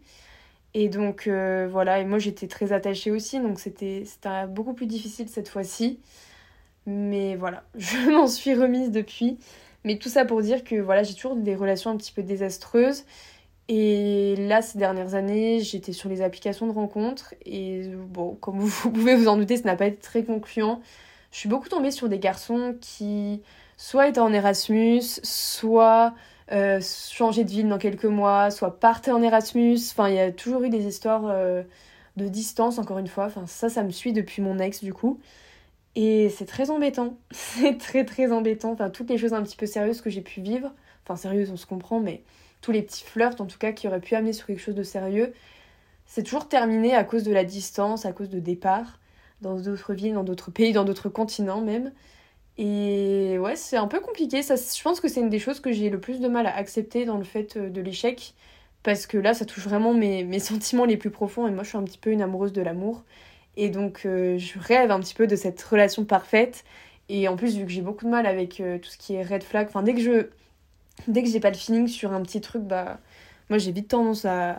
et 0.78 0.90
donc 0.90 1.26
euh, 1.26 1.66
voilà, 1.70 2.00
et 2.00 2.04
moi 2.04 2.18
j'étais 2.18 2.48
très 2.48 2.74
attachée 2.74 3.10
aussi, 3.10 3.40
donc 3.40 3.58
c'était 3.60 4.04
beaucoup 4.50 4.74
plus 4.74 4.84
difficile 4.84 5.26
cette 5.26 5.48
fois-ci. 5.48 6.00
Mais 6.86 7.34
voilà, 7.36 7.64
je 7.76 8.10
m'en 8.10 8.26
suis 8.26 8.54
remise 8.54 8.90
depuis. 8.90 9.38
Mais 9.84 9.98
tout 9.98 10.10
ça 10.10 10.26
pour 10.26 10.42
dire 10.42 10.64
que 10.64 10.76
voilà, 10.76 11.02
j'ai 11.02 11.14
toujours 11.14 11.36
des 11.36 11.54
relations 11.54 11.90
un 11.90 11.96
petit 11.96 12.12
peu 12.12 12.22
désastreuses. 12.22 13.06
Et 13.68 14.36
là, 14.36 14.62
ces 14.62 14.78
dernières 14.78 15.14
années, 15.14 15.60
j'étais 15.60 15.92
sur 15.92 16.08
les 16.08 16.22
applications 16.22 16.66
de 16.66 16.72
rencontres. 16.72 17.34
Et 17.44 17.88
bon, 17.88 18.34
comme 18.36 18.58
vous 18.60 18.90
pouvez 18.90 19.14
vous 19.16 19.28
en 19.28 19.36
douter, 19.36 19.56
ça 19.56 19.64
n'a 19.64 19.76
pas 19.76 19.86
été 19.86 19.98
très 19.98 20.24
concluant. 20.24 20.80
Je 21.32 21.38
suis 21.38 21.48
beaucoup 21.48 21.68
tombée 21.68 21.90
sur 21.90 22.08
des 22.08 22.18
garçons 22.18 22.76
qui 22.80 23.42
soit 23.76 24.08
étaient 24.08 24.20
en 24.20 24.32
Erasmus, 24.32 25.02
soit 25.22 26.14
euh, 26.52 26.80
changer 26.80 27.44
de 27.44 27.50
ville 27.50 27.68
dans 27.68 27.78
quelques 27.78 28.04
mois, 28.04 28.50
soit 28.50 28.78
partir 28.78 29.16
en 29.16 29.22
Erasmus. 29.22 29.78
Enfin, 29.90 30.08
il 30.08 30.14
y 30.14 30.20
a 30.20 30.30
toujours 30.32 30.62
eu 30.62 30.70
des 30.70 30.86
histoires 30.86 31.24
euh, 31.26 31.62
de 32.16 32.28
distance, 32.28 32.78
encore 32.78 32.98
une 32.98 33.08
fois. 33.08 33.26
Enfin, 33.26 33.46
ça, 33.46 33.68
ça 33.68 33.82
me 33.82 33.90
suit 33.90 34.12
depuis 34.12 34.42
mon 34.42 34.58
ex, 34.58 34.82
du 34.84 34.94
coup. 34.94 35.20
Et 35.96 36.28
c'est 36.30 36.46
très 36.46 36.70
embêtant. 36.70 37.16
C'est 37.32 37.78
très, 37.78 38.04
très 38.04 38.30
embêtant. 38.32 38.72
Enfin, 38.72 38.90
toutes 38.90 39.10
les 39.10 39.18
choses 39.18 39.32
un 39.34 39.42
petit 39.42 39.56
peu 39.56 39.66
sérieuses 39.66 40.00
que 40.02 40.10
j'ai 40.10 40.20
pu 40.20 40.40
vivre. 40.40 40.72
Enfin, 41.04 41.16
sérieuses, 41.16 41.50
on 41.50 41.56
se 41.56 41.66
comprend, 41.66 42.00
mais 42.00 42.22
tous 42.66 42.72
les 42.72 42.82
petits 42.82 43.04
flirts, 43.04 43.40
en 43.40 43.46
tout 43.46 43.58
cas, 43.58 43.70
qui 43.70 43.86
auraient 43.86 44.00
pu 44.00 44.16
amener 44.16 44.32
sur 44.32 44.48
quelque 44.48 44.60
chose 44.60 44.74
de 44.74 44.82
sérieux, 44.82 45.32
c'est 46.04 46.24
toujours 46.24 46.48
terminé 46.48 46.96
à 46.96 47.04
cause 47.04 47.22
de 47.22 47.32
la 47.32 47.44
distance, 47.44 48.04
à 48.06 48.12
cause 48.12 48.28
de 48.28 48.40
départ 48.40 48.98
dans 49.40 49.54
d'autres 49.54 49.94
villes, 49.94 50.14
dans 50.14 50.24
d'autres 50.24 50.50
pays, 50.50 50.72
dans 50.72 50.84
d'autres 50.84 51.08
continents 51.08 51.60
même. 51.60 51.92
Et 52.58 53.38
ouais, 53.38 53.54
c'est 53.54 53.76
un 53.76 53.86
peu 53.86 54.00
compliqué. 54.00 54.42
Ça, 54.42 54.56
je 54.56 54.82
pense 54.82 54.98
que 54.98 55.06
c'est 55.06 55.20
une 55.20 55.28
des 55.28 55.38
choses 55.38 55.60
que 55.60 55.70
j'ai 55.70 55.90
le 55.90 56.00
plus 56.00 56.18
de 56.18 56.26
mal 56.26 56.46
à 56.46 56.56
accepter 56.56 57.04
dans 57.04 57.18
le 57.18 57.24
fait 57.24 57.56
euh, 57.56 57.70
de 57.70 57.80
l'échec. 57.80 58.34
Parce 58.82 59.06
que 59.06 59.16
là, 59.16 59.32
ça 59.32 59.44
touche 59.44 59.64
vraiment 59.64 59.94
mes, 59.94 60.38
sentiments 60.40 60.86
les 60.86 60.96
plus 60.96 61.10
profonds. 61.10 61.46
Et 61.46 61.52
moi, 61.52 61.62
je 61.62 61.68
suis 61.68 61.78
un 61.78 61.84
petit 61.84 61.98
peu 61.98 62.10
une 62.10 62.22
amoureuse 62.22 62.52
de 62.52 62.62
l'amour. 62.62 63.04
Et 63.56 63.70
donc, 63.70 64.02
euh, 64.06 64.38
je 64.38 64.58
rêve 64.58 64.90
un 64.90 64.98
petit 64.98 65.14
peu 65.14 65.28
de 65.28 65.36
cette 65.36 65.62
relation 65.62 66.04
parfaite. 66.04 66.64
Et 67.08 67.28
en 67.28 67.36
plus, 67.36 67.56
vu 67.56 67.64
que 67.64 67.70
j'ai 67.70 67.82
beaucoup 67.82 68.06
de 68.06 68.10
mal 68.10 68.26
avec 68.26 68.60
euh, 68.60 68.78
tout 68.78 68.90
ce 68.90 68.98
qui 68.98 69.14
est 69.14 69.22
red 69.22 69.44
flag, 69.44 69.68
enfin, 69.68 69.82
dès 69.84 69.94
que 69.94 70.00
je. 70.00 70.26
Dès 71.08 71.22
que 71.22 71.28
j'ai 71.28 71.40
pas 71.40 71.50
le 71.50 71.56
feeling 71.56 71.88
sur 71.88 72.12
un 72.12 72.22
petit 72.22 72.40
truc, 72.40 72.62
bah. 72.62 72.98
Moi, 73.48 73.58
j'ai 73.58 73.70
vite 73.70 73.88
tendance 73.88 74.24
à, 74.24 74.58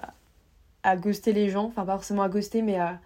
à 0.84 0.96
ghoster 0.96 1.34
les 1.34 1.50
gens. 1.50 1.66
Enfin, 1.66 1.86
pas 1.86 1.94
forcément 1.94 2.24
à 2.24 2.30
ghoster, 2.30 2.62
mais 2.62 2.78
à, 2.78 3.00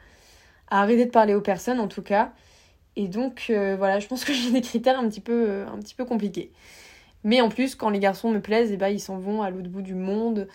à 0.69 0.81
arrêter 0.81 1.05
de 1.05 1.11
parler 1.11 1.33
aux 1.33 1.41
personnes, 1.41 1.79
en 1.79 1.87
tout 1.87 2.03
cas. 2.03 2.31
Et 2.95 3.07
donc, 3.07 3.47
euh, 3.49 3.75
voilà, 3.77 3.99
je 3.99 4.07
pense 4.07 4.25
que 4.25 4.33
j'ai 4.33 4.51
des 4.51 4.61
critères 4.61 4.99
un 4.99 5.07
petit 5.09 5.21
peu, 5.21 5.45
euh, 5.49 5.67
un 5.67 5.79
petit 5.79 5.95
peu 5.95 6.05
compliqués. 6.05 6.51
Mais 7.23 7.41
en 7.41 7.49
plus, 7.49 7.75
quand 7.75 7.89
les 7.89 7.99
garçons 7.99 8.31
me 8.31 8.41
plaisent, 8.41 8.71
et 8.71 8.75
eh 8.75 8.77
ben, 8.77 8.89
ils 8.89 8.99
s'en 8.99 9.17
vont 9.17 9.41
à 9.43 9.49
l'autre 9.49 9.69
bout 9.69 9.81
du 9.81 9.95
monde. 9.95 10.47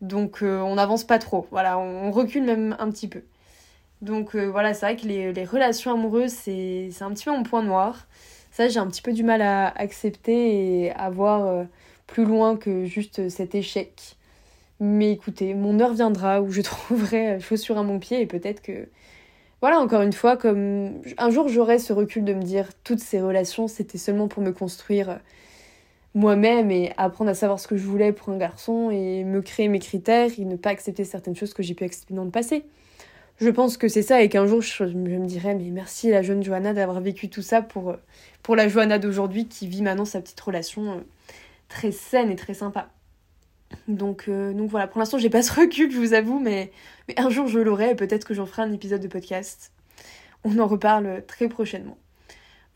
Donc, 0.00 0.42
euh, 0.42 0.60
on 0.60 0.76
n'avance 0.76 1.04
pas 1.04 1.18
trop. 1.18 1.46
Voilà, 1.50 1.78
on, 1.78 2.10
recule 2.10 2.44
même 2.44 2.76
un 2.78 2.90
petit 2.90 3.08
peu. 3.08 3.22
Donc, 4.02 4.36
voilà, 4.36 4.74
c'est 4.74 4.86
vrai 4.86 4.96
que 4.96 5.06
les, 5.06 5.32
les 5.32 5.44
relations 5.44 5.92
amoureuses, 5.92 6.32
c'est 6.32 6.90
un 7.00 7.10
petit 7.10 7.24
peu 7.24 7.30
mon 7.30 7.42
point 7.42 7.62
noir. 7.62 8.06
Ça, 8.50 8.68
j'ai 8.68 8.78
un 8.78 8.86
petit 8.86 9.02
peu 9.02 9.12
du 9.12 9.24
mal 9.24 9.40
à 9.42 9.68
accepter 9.68 10.84
et 10.84 10.92
à 10.92 11.10
voir 11.10 11.66
plus 12.06 12.24
loin 12.24 12.56
que 12.56 12.84
juste 12.84 13.28
cet 13.28 13.54
échec. 13.54 14.16
Mais 14.80 15.12
écoutez, 15.12 15.54
mon 15.54 15.80
heure 15.80 15.94
viendra 15.94 16.40
où 16.42 16.50
je 16.50 16.60
trouverai 16.62 17.40
chaussure 17.40 17.78
à 17.78 17.82
mon 17.82 17.98
pied 17.98 18.20
et 18.20 18.26
peut-être 18.26 18.62
que 18.62 18.88
voilà, 19.60 19.80
encore 19.80 20.02
une 20.02 20.12
fois, 20.12 20.36
comme 20.36 21.00
un 21.16 21.30
jour 21.30 21.48
j'aurai 21.48 21.78
ce 21.78 21.94
recul 21.94 22.24
de 22.24 22.34
me 22.34 22.42
dire 22.42 22.68
toutes 22.84 22.98
ces 22.98 23.20
relations, 23.20 23.66
c'était 23.66 23.96
seulement 23.96 24.28
pour 24.28 24.42
me 24.42 24.52
construire 24.52 25.20
moi-même 26.14 26.70
et 26.70 26.92
apprendre 26.96 27.30
à 27.30 27.34
savoir 27.34 27.58
ce 27.58 27.66
que 27.66 27.76
je 27.76 27.84
voulais 27.84 28.12
pour 28.12 28.28
un 28.28 28.36
garçon 28.36 28.90
et 28.90 29.24
me 29.24 29.42
créer 29.42 29.68
mes 29.68 29.78
critères 29.78 30.30
et 30.38 30.44
ne 30.44 30.56
pas 30.56 30.70
accepter 30.70 31.04
certaines 31.04 31.34
choses 31.34 31.54
que 31.54 31.62
j'ai 31.62 31.74
pu 31.74 31.84
accepter 31.84 32.14
dans 32.14 32.24
le 32.24 32.30
passé. 32.30 32.64
Je 33.38 33.48
pense 33.48 33.76
que 33.76 33.88
c'est 33.88 34.02
ça 34.02 34.22
et 34.22 34.28
qu'un 34.28 34.46
jour 34.46 34.60
je, 34.60 34.84
me 34.84 35.26
dirais 35.26 35.54
mais 35.54 35.70
merci 35.70 36.10
la 36.10 36.22
jeune 36.22 36.42
Johanna 36.42 36.72
d'avoir 36.72 37.00
vécu 37.00 37.28
tout 37.28 37.42
ça 37.42 37.62
pour, 37.62 37.96
pour 38.42 38.54
la 38.54 38.68
Johanna 38.68 39.00
d'aujourd'hui 39.00 39.48
qui 39.48 39.66
vit 39.66 39.82
maintenant 39.82 40.04
sa 40.04 40.20
petite 40.20 40.40
relation 40.40 40.92
euh, 40.92 41.00
très 41.68 41.92
saine 41.92 42.30
et 42.30 42.36
très 42.36 42.54
sympa. 42.54 42.88
Donc, 43.88 44.26
euh, 44.28 44.52
donc 44.52 44.70
voilà, 44.70 44.86
pour 44.86 44.98
l'instant, 44.98 45.18
j'ai 45.18 45.30
pas 45.30 45.42
ce 45.42 45.52
recul, 45.52 45.90
je 45.90 45.98
vous 45.98 46.14
avoue, 46.14 46.38
mais, 46.38 46.70
mais 47.08 47.18
un 47.18 47.30
jour 47.30 47.46
je 47.48 47.58
l'aurai 47.58 47.90
et 47.90 47.94
peut-être 47.94 48.24
que 48.24 48.34
j'en 48.34 48.46
ferai 48.46 48.62
un 48.62 48.72
épisode 48.72 49.00
de 49.00 49.08
podcast. 49.08 49.72
On 50.44 50.58
en 50.58 50.66
reparle 50.66 51.24
très 51.26 51.48
prochainement. 51.48 51.96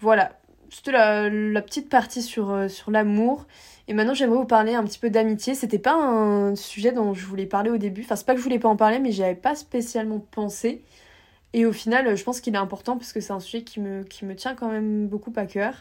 Voilà, 0.00 0.38
c'était 0.70 0.92
la, 0.92 1.28
la, 1.28 1.62
petite 1.62 1.88
partie 1.88 2.22
sur, 2.22 2.50
euh, 2.50 2.68
sur 2.68 2.90
l'amour. 2.90 3.46
Et 3.88 3.94
maintenant, 3.94 4.14
j'aimerais 4.14 4.38
vous 4.38 4.44
parler 4.44 4.74
un 4.74 4.84
petit 4.84 4.98
peu 4.98 5.10
d'amitié. 5.10 5.54
C'était 5.54 5.78
pas 5.78 5.94
un 5.94 6.54
sujet 6.54 6.92
dont 6.92 7.14
je 7.14 7.24
voulais 7.24 7.46
parler 7.46 7.70
au 7.70 7.78
début. 7.78 8.02
Enfin, 8.02 8.16
c'est 8.16 8.26
pas 8.26 8.34
que 8.34 8.38
je 8.38 8.44
voulais 8.44 8.58
pas 8.58 8.68
en 8.68 8.76
parler, 8.76 8.98
mais 8.98 9.12
j'y 9.12 9.22
avais 9.22 9.34
pas 9.34 9.54
spécialement 9.54 10.18
pensé. 10.18 10.84
Et 11.54 11.64
au 11.64 11.72
final, 11.72 12.14
je 12.16 12.22
pense 12.22 12.40
qu'il 12.40 12.54
est 12.54 12.58
important 12.58 12.96
parce 12.98 13.12
que 13.12 13.20
c'est 13.20 13.32
un 13.32 13.40
sujet 13.40 13.62
qui 13.62 13.80
me, 13.80 14.02
qui 14.04 14.26
me 14.26 14.34
tient 14.34 14.54
quand 14.54 14.68
même 14.68 15.06
beaucoup 15.08 15.32
à 15.36 15.46
cœur. 15.46 15.74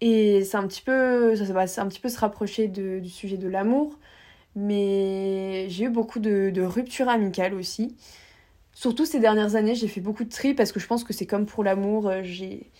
Et 0.00 0.44
c'est 0.44 0.56
un 0.56 0.66
petit 0.66 0.82
peu, 0.82 1.36
ça, 1.36 1.44
va 1.52 1.62
un 1.62 1.88
petit 1.88 2.00
peu 2.00 2.08
se 2.08 2.18
rapprocher 2.18 2.68
de, 2.68 2.98
du 3.00 3.08
sujet 3.08 3.36
de 3.36 3.48
l'amour. 3.48 3.98
Mais 4.56 5.68
j'ai 5.68 5.84
eu 5.84 5.90
beaucoup 5.90 6.18
de, 6.18 6.62
ruptures 6.62 7.08
amicales 7.08 7.54
aussi. 7.54 7.96
Surtout 8.72 9.06
ces 9.06 9.20
dernières 9.20 9.56
années, 9.56 9.74
j'ai 9.74 9.88
fait 9.88 10.00
beaucoup 10.00 10.24
de 10.24 10.30
tri 10.30 10.54
parce 10.54 10.72
que 10.72 10.80
je 10.80 10.86
pense 10.86 11.04
que 11.04 11.12
c'est 11.12 11.26
comme 11.26 11.46
pour 11.46 11.64
l'amour, 11.64 12.08
euh, 12.08 12.20
j'ai 12.22 12.70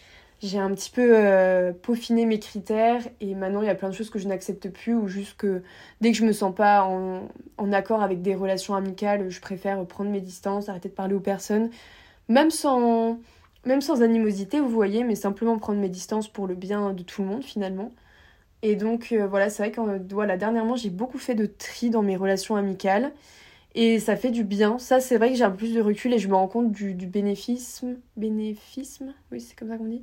j'ai 0.42 0.58
un 0.58 0.70
petit 0.74 0.90
peu 0.90 1.12
euh, 1.14 1.72
peaufiné 1.72 2.26
mes 2.26 2.38
critères 2.38 3.02
et 3.20 3.34
maintenant 3.34 3.62
il 3.62 3.66
y 3.66 3.70
a 3.70 3.74
plein 3.74 3.88
de 3.88 3.94
choses 3.94 4.10
que 4.10 4.18
je 4.18 4.28
n'accepte 4.28 4.68
plus 4.68 4.94
ou 4.94 5.08
juste 5.08 5.36
que 5.38 5.62
dès 6.02 6.12
que 6.12 6.18
je 6.18 6.24
me 6.26 6.32
sens 6.32 6.54
pas 6.54 6.84
en, 6.84 7.72
accord 7.72 8.02
avec 8.02 8.22
des 8.22 8.34
relations 8.34 8.74
amicales, 8.74 9.30
je 9.30 9.40
préfère 9.40 9.84
prendre 9.86 10.10
mes 10.10 10.20
distances, 10.20 10.68
arrêter 10.68 10.90
de 10.90 10.94
parler 10.94 11.14
aux 11.14 11.20
personnes, 11.20 11.70
même 12.28 12.50
sans, 12.50 13.18
même 13.66 13.80
sans 13.80 14.02
animosité, 14.02 14.60
vous 14.60 14.70
voyez, 14.70 15.04
mais 15.04 15.14
simplement 15.14 15.58
prendre 15.58 15.80
mes 15.80 15.88
distances 15.88 16.28
pour 16.28 16.46
le 16.46 16.54
bien 16.54 16.92
de 16.92 17.02
tout 17.02 17.22
le 17.22 17.28
monde 17.28 17.44
finalement. 17.44 17.92
Et 18.62 18.76
donc 18.76 19.12
euh, 19.12 19.26
voilà, 19.28 19.50
c'est 19.50 19.62
vrai 19.62 19.72
que 19.72 19.80
voilà, 20.14 20.36
dernièrement 20.36 20.76
j'ai 20.76 20.90
beaucoup 20.90 21.18
fait 21.18 21.34
de 21.34 21.46
tri 21.46 21.90
dans 21.90 22.02
mes 22.02 22.16
relations 22.16 22.56
amicales. 22.56 23.12
Et 23.74 24.00
ça 24.00 24.16
fait 24.16 24.30
du 24.30 24.42
bien. 24.44 24.78
Ça, 24.78 25.00
c'est 25.00 25.18
vrai 25.18 25.30
que 25.30 25.36
j'ai 25.36 25.44
un 25.44 25.50
peu 25.50 25.58
plus 25.58 25.74
de 25.74 25.82
recul 25.82 26.14
et 26.14 26.18
je 26.18 26.28
me 26.28 26.34
rends 26.34 26.48
compte 26.48 26.72
du, 26.72 26.94
du 26.94 27.06
bénéfice. 27.06 27.84
Bénéfisme 28.16 29.14
Oui, 29.30 29.40
c'est 29.40 29.54
comme 29.56 29.68
ça 29.68 29.76
qu'on 29.78 29.84
dit. 29.86 30.02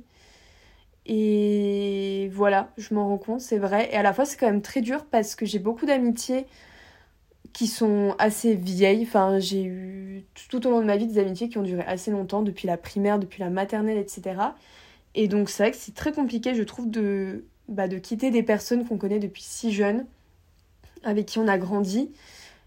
Et 1.06 2.30
voilà, 2.32 2.70
je 2.78 2.94
m'en 2.94 3.08
rends 3.08 3.18
compte, 3.18 3.40
c'est 3.40 3.58
vrai. 3.58 3.90
Et 3.92 3.96
à 3.96 4.02
la 4.02 4.12
fois, 4.12 4.24
c'est 4.24 4.38
quand 4.38 4.46
même 4.46 4.62
très 4.62 4.80
dur 4.80 5.04
parce 5.06 5.34
que 5.34 5.44
j'ai 5.44 5.58
beaucoup 5.58 5.86
d'amitiés 5.86 6.46
qui 7.54 7.66
sont 7.66 8.14
assez 8.18 8.54
vieilles. 8.54 9.04
Enfin, 9.04 9.38
j'ai 9.38 9.64
eu 9.64 10.24
tout 10.50 10.66
au 10.66 10.70
long 10.70 10.80
de 10.80 10.84
ma 10.84 10.98
vie 10.98 11.06
des 11.06 11.18
amitiés 11.18 11.48
qui 11.48 11.56
ont 11.56 11.62
duré 11.62 11.82
assez 11.86 12.10
longtemps, 12.10 12.42
depuis 12.42 12.66
la 12.66 12.76
primaire, 12.76 13.18
depuis 13.18 13.40
la 13.40 13.48
maternelle, 13.48 13.96
etc. 13.96 14.36
Et 15.14 15.28
donc, 15.28 15.48
c'est 15.48 15.62
vrai 15.62 15.70
que 15.70 15.78
c'est 15.78 15.94
très 15.94 16.12
compliqué, 16.12 16.54
je 16.54 16.62
trouve, 16.62 16.90
de, 16.90 17.44
bah, 17.68 17.88
de 17.88 17.96
quitter 17.96 18.30
des 18.30 18.42
personnes 18.42 18.86
qu'on 18.86 18.98
connaît 18.98 19.20
depuis 19.20 19.42
si 19.42 19.72
jeunes, 19.72 20.04
avec 21.04 21.24
qui 21.24 21.38
on 21.38 21.48
a 21.48 21.56
grandi 21.56 22.10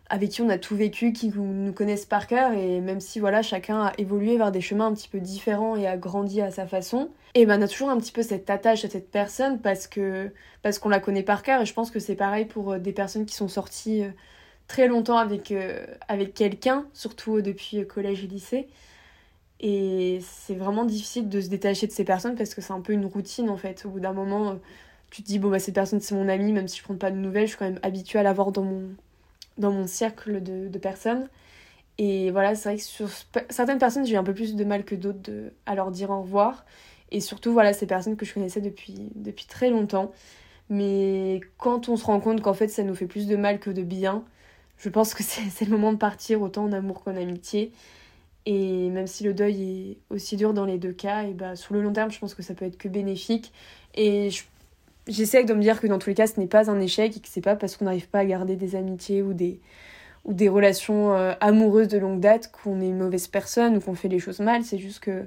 avec 0.10 0.30
qui 0.30 0.42
on 0.42 0.50
a 0.50 0.58
tout 0.58 0.76
vécu, 0.76 1.12
qui 1.12 1.30
nous 1.30 1.74
connaissent 1.74 2.06
par 2.06 2.28
cœur, 2.28 2.54
et 2.54 2.80
même 2.80 3.02
si 3.02 3.20
voilà, 3.20 3.42
chacun 3.42 3.88
a 3.88 3.94
évolué 3.98 4.38
vers 4.38 4.52
des 4.52 4.62
chemins 4.62 4.88
un 4.88 4.94
petit 4.94 5.10
peu 5.10 5.20
différents 5.20 5.76
et 5.76 5.86
a 5.86 5.98
grandi 5.98 6.42
à 6.42 6.52
sa 6.52 6.66
façon, 6.66 7.10
et 7.34 7.46
ben 7.46 7.60
on 7.60 7.64
a 7.64 7.68
toujours 7.68 7.90
un 7.90 7.98
petit 7.98 8.12
peu 8.12 8.24
cette 8.24 8.50
attache 8.50 8.86
à 8.86 8.90
cette 8.90 9.12
personne 9.12 9.60
parce 9.60 9.88
que 9.88 10.32
parce 10.64 10.80
qu'on 10.80 10.90
la 10.90 11.00
connaît 11.00 11.24
par 11.24 11.44
cœur, 11.44 11.62
et 11.62 11.66
je 11.66 11.74
pense 11.74 11.92
que 11.92 12.00
c'est 12.00 12.16
pareil 12.16 12.46
pour 12.46 12.74
euh, 12.74 12.80
des 12.80 12.94
personnes 12.94 13.26
qui 13.26 13.36
sont 13.36 13.48
sorties 13.48 14.04
euh, 14.04 14.10
très 14.68 14.88
longtemps 14.88 15.18
avec, 15.18 15.52
euh, 15.52 15.86
avec 16.08 16.34
quelqu'un, 16.34 16.86
surtout 16.94 17.42
depuis 17.42 17.86
collège 17.88 18.24
et 18.24 18.28
lycée. 18.28 18.68
Et 19.60 20.20
c'est 20.22 20.56
vraiment 20.56 20.86
difficile 20.86 21.30
de 21.30 21.42
se 21.42 21.50
détacher 21.50 21.88
de 21.88 21.92
ces 21.92 22.04
personnes 22.04 22.36
parce 22.36 22.54
que 22.54 22.62
c'est 22.62 22.74
un 22.74 22.82
peu 22.82 22.94
une 22.94 23.06
routine 23.06 23.50
en 23.50 23.58
fait. 23.58 23.86
Au 23.86 23.90
bout 23.90 24.00
d'un 24.00 24.14
moment, 24.14 24.60
tu 25.10 25.24
te 25.24 25.28
dis, 25.28 25.40
bon, 25.40 25.50
bah, 25.50 25.60
cette 25.60 25.76
personne 25.76 26.00
c'est 26.02 26.16
mon 26.16 26.30
ami, 26.30 26.52
même 26.52 26.68
si 26.68 26.78
je 26.80 26.84
prends 26.84 26.96
pas 26.96 27.12
de 27.12 27.18
nouvelles, 27.18 27.46
je 27.46 27.52
suis 27.52 27.58
quand 27.58 27.66
même 27.66 27.80
habituée 27.84 28.20
à 28.20 28.24
l'avoir 28.24 28.52
dans 28.52 28.64
mon, 28.64 28.90
dans 29.58 29.72
mon 29.72 29.88
cercle 29.88 30.44
de, 30.44 30.68
de 30.68 30.78
personnes. 30.80 31.28
Et 31.98 32.32
voilà, 32.32 32.56
c'est 32.56 32.70
vrai 32.70 32.78
que 32.78 32.84
sur 32.84 33.10
certaines 33.50 33.80
personnes, 33.80 34.06
j'ai 34.06 34.18
un 34.18 34.24
peu 34.24 34.34
plus 34.34 34.56
de 34.56 34.64
mal 34.64 34.86
que 34.86 34.96
d'autres 34.96 35.32
à 35.66 35.76
leur 35.76 35.92
dire 35.92 36.12
au 36.12 36.22
revoir. 36.22 36.66
Et 37.12 37.22
surtout, 37.22 37.54
voilà, 37.54 37.74
ces 37.74 37.88
personnes 37.88 38.18
que 38.18 38.26
je 38.26 38.34
connaissais 38.34 38.62
depuis, 38.62 39.10
depuis 39.16 39.46
très 39.46 39.70
longtemps. 39.70 40.12
Mais 40.70 41.42
quand 41.58 41.90
on 41.90 41.96
se 41.98 42.06
rend 42.06 42.20
compte 42.20 42.42
qu'en 42.42 42.54
fait, 42.54 42.68
ça 42.68 42.84
nous 42.84 42.96
fait 42.96 43.08
plus 43.08 43.28
de 43.28 43.36
mal 43.36 43.60
que 43.60 43.70
de 43.70 43.84
bien, 43.84 44.24
je 44.78 44.90
pense 44.90 45.14
que 45.14 45.24
c'est 45.24 45.66
le 45.66 45.72
moment 45.72 45.92
de 45.92 45.98
partir, 45.98 46.42
autant 46.42 46.66
en 46.66 46.72
amour 46.72 47.04
qu'en 47.04 47.16
amitié. 47.16 47.72
Et 48.46 48.90
même 48.90 49.08
si 49.08 49.24
le 49.24 49.34
deuil 49.34 49.62
est 49.62 49.98
aussi 50.10 50.38
dur 50.38 50.54
dans 50.54 50.66
les 50.66 50.78
deux 50.78 50.94
cas, 50.94 51.24
et 51.24 51.34
bah, 51.34 51.56
sur 51.56 51.74
le 51.74 51.82
long 51.82 51.92
terme, 51.92 52.12
je 52.12 52.20
pense 52.20 52.34
que 52.34 52.44
ça 52.44 52.54
peut 52.54 52.66
être 52.66 52.78
que 52.78 52.88
bénéfique. 52.88 53.52
Et 53.94 54.30
je 54.30 54.44
j'essaie 55.08 55.44
de 55.44 55.54
me 55.54 55.62
dire 55.62 55.80
que 55.80 55.88
dans 55.88 56.00
tous 56.00 56.10
les 56.10 56.16
cas, 56.16 56.28
ce 56.28 56.40
n'est 56.40 56.48
pas 56.48 56.70
un 56.70 56.80
échec 56.80 57.18
et 57.18 57.20
que 57.20 57.28
c'est 57.30 57.42
pas 57.42 57.56
parce 57.56 57.78
qu'on 57.78 57.86
n'arrive 57.86 58.08
pas 58.08 58.20
à 58.20 58.26
garder 58.26 58.56
des 58.56 58.76
amitiés 58.76 59.22
ou 59.22 59.34
des, 59.34 59.60
ou 60.26 60.34
des 60.34 60.50
relations 60.50 61.14
euh, 61.14 61.34
amoureuses 61.40 61.88
de 61.88 61.98
longue 61.98 62.20
date 62.20 62.52
qu'on 62.52 62.82
est 62.82 62.88
une 62.88 62.98
mauvaise 62.98 63.28
personne 63.28 63.78
ou 63.78 63.80
qu'on 63.80 63.96
fait 63.96 64.10
les 64.10 64.20
choses 64.20 64.40
mal. 64.40 64.64
C'est 64.64 64.78
juste 64.78 65.00
que, 65.00 65.26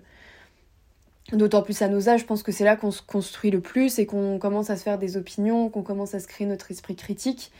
d'autant 1.33 1.63
plus 1.63 1.81
à 1.83 1.89
nos 1.89 2.09
âges, 2.09 2.21
je 2.21 2.27
pense 2.27 2.43
que 2.43 2.53
c'est 2.53 2.65
là 2.65 2.77
qu'on 2.77 2.91
se 2.91 3.03
construit 3.03 3.51
le 3.51 3.61
plus 3.61 3.99
et 3.99 4.07
qu'on 4.07 4.39
commence 4.39 4.71
à 4.71 4.77
se 4.77 4.83
faire 4.83 4.99
des 4.99 5.17
opinions, 5.17 5.69
qu'on 5.71 5.83
commence 5.83 6.15
à 6.15 6.21
se 6.21 6.27
créer 6.27 6.47
notre 6.47 6.71
esprit 6.71 6.97
critique 6.97 7.51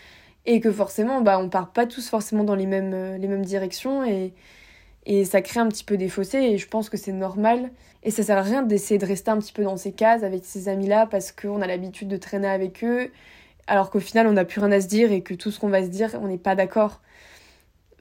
et 0.47 0.61
que 0.61 0.73
forcément, 0.73 1.21
bah, 1.21 1.39
on 1.39 1.49
part 1.49 1.73
pas 1.73 1.87
tous 1.87 2.09
forcément 2.09 2.45
dans 2.45 2.55
les 2.55 2.67
mêmes, 2.67 2.93
euh, 2.95 3.19
les 3.19 3.29
mêmes 3.29 3.45
directions 3.45 4.05
et, 4.05 4.33
et 5.07 5.25
ça 5.25 5.43
crée 5.43 5.61
un 5.61 5.69
petit 5.69 5.85
peu 5.85 5.97
des 5.97 6.09
fossés 6.09 6.39
et 6.39 6.59
je 6.59 6.69
pense 6.69 6.89
que 6.89 6.97
c'est 6.97 7.13
normal. 7.13 7.71
Et 8.03 8.11
ça 8.11 8.23
sert 8.23 8.39
à 8.39 8.43
rien 8.43 8.63
d'essayer 8.63 8.99
de 8.99 9.07
rester 9.07 9.31
un 9.31 9.39
petit 9.39 9.53
peu 9.53 9.63
dans 9.63 9.77
ces 9.77 9.93
cases 9.93 10.23
avec 10.23 10.45
ces 10.45 10.69
amis-là 10.69 11.07
parce 11.07 11.33
qu'on 11.33 11.61
a 11.61 11.67
l'habitude 11.67 12.09
de 12.09 12.17
traîner 12.17 12.49
avec 12.49 12.83
eux, 12.85 13.11
alors 13.67 13.91
qu'au 13.91 14.01
final 14.01 14.27
on 14.27 14.33
n'a 14.33 14.45
plus 14.45 14.61
rien 14.61 14.73
à 14.73 14.81
se 14.81 14.87
dire 14.89 15.13
et 15.13 15.23
que 15.23 15.35
tout 15.35 15.51
ce 15.51 15.61
qu'on 15.61 15.69
va 15.69 15.83
se 15.83 15.89
dire, 15.89 16.19
on 16.23 16.29
n'est 16.29 16.39
pas 16.39 16.55
d'accord. 16.55 17.01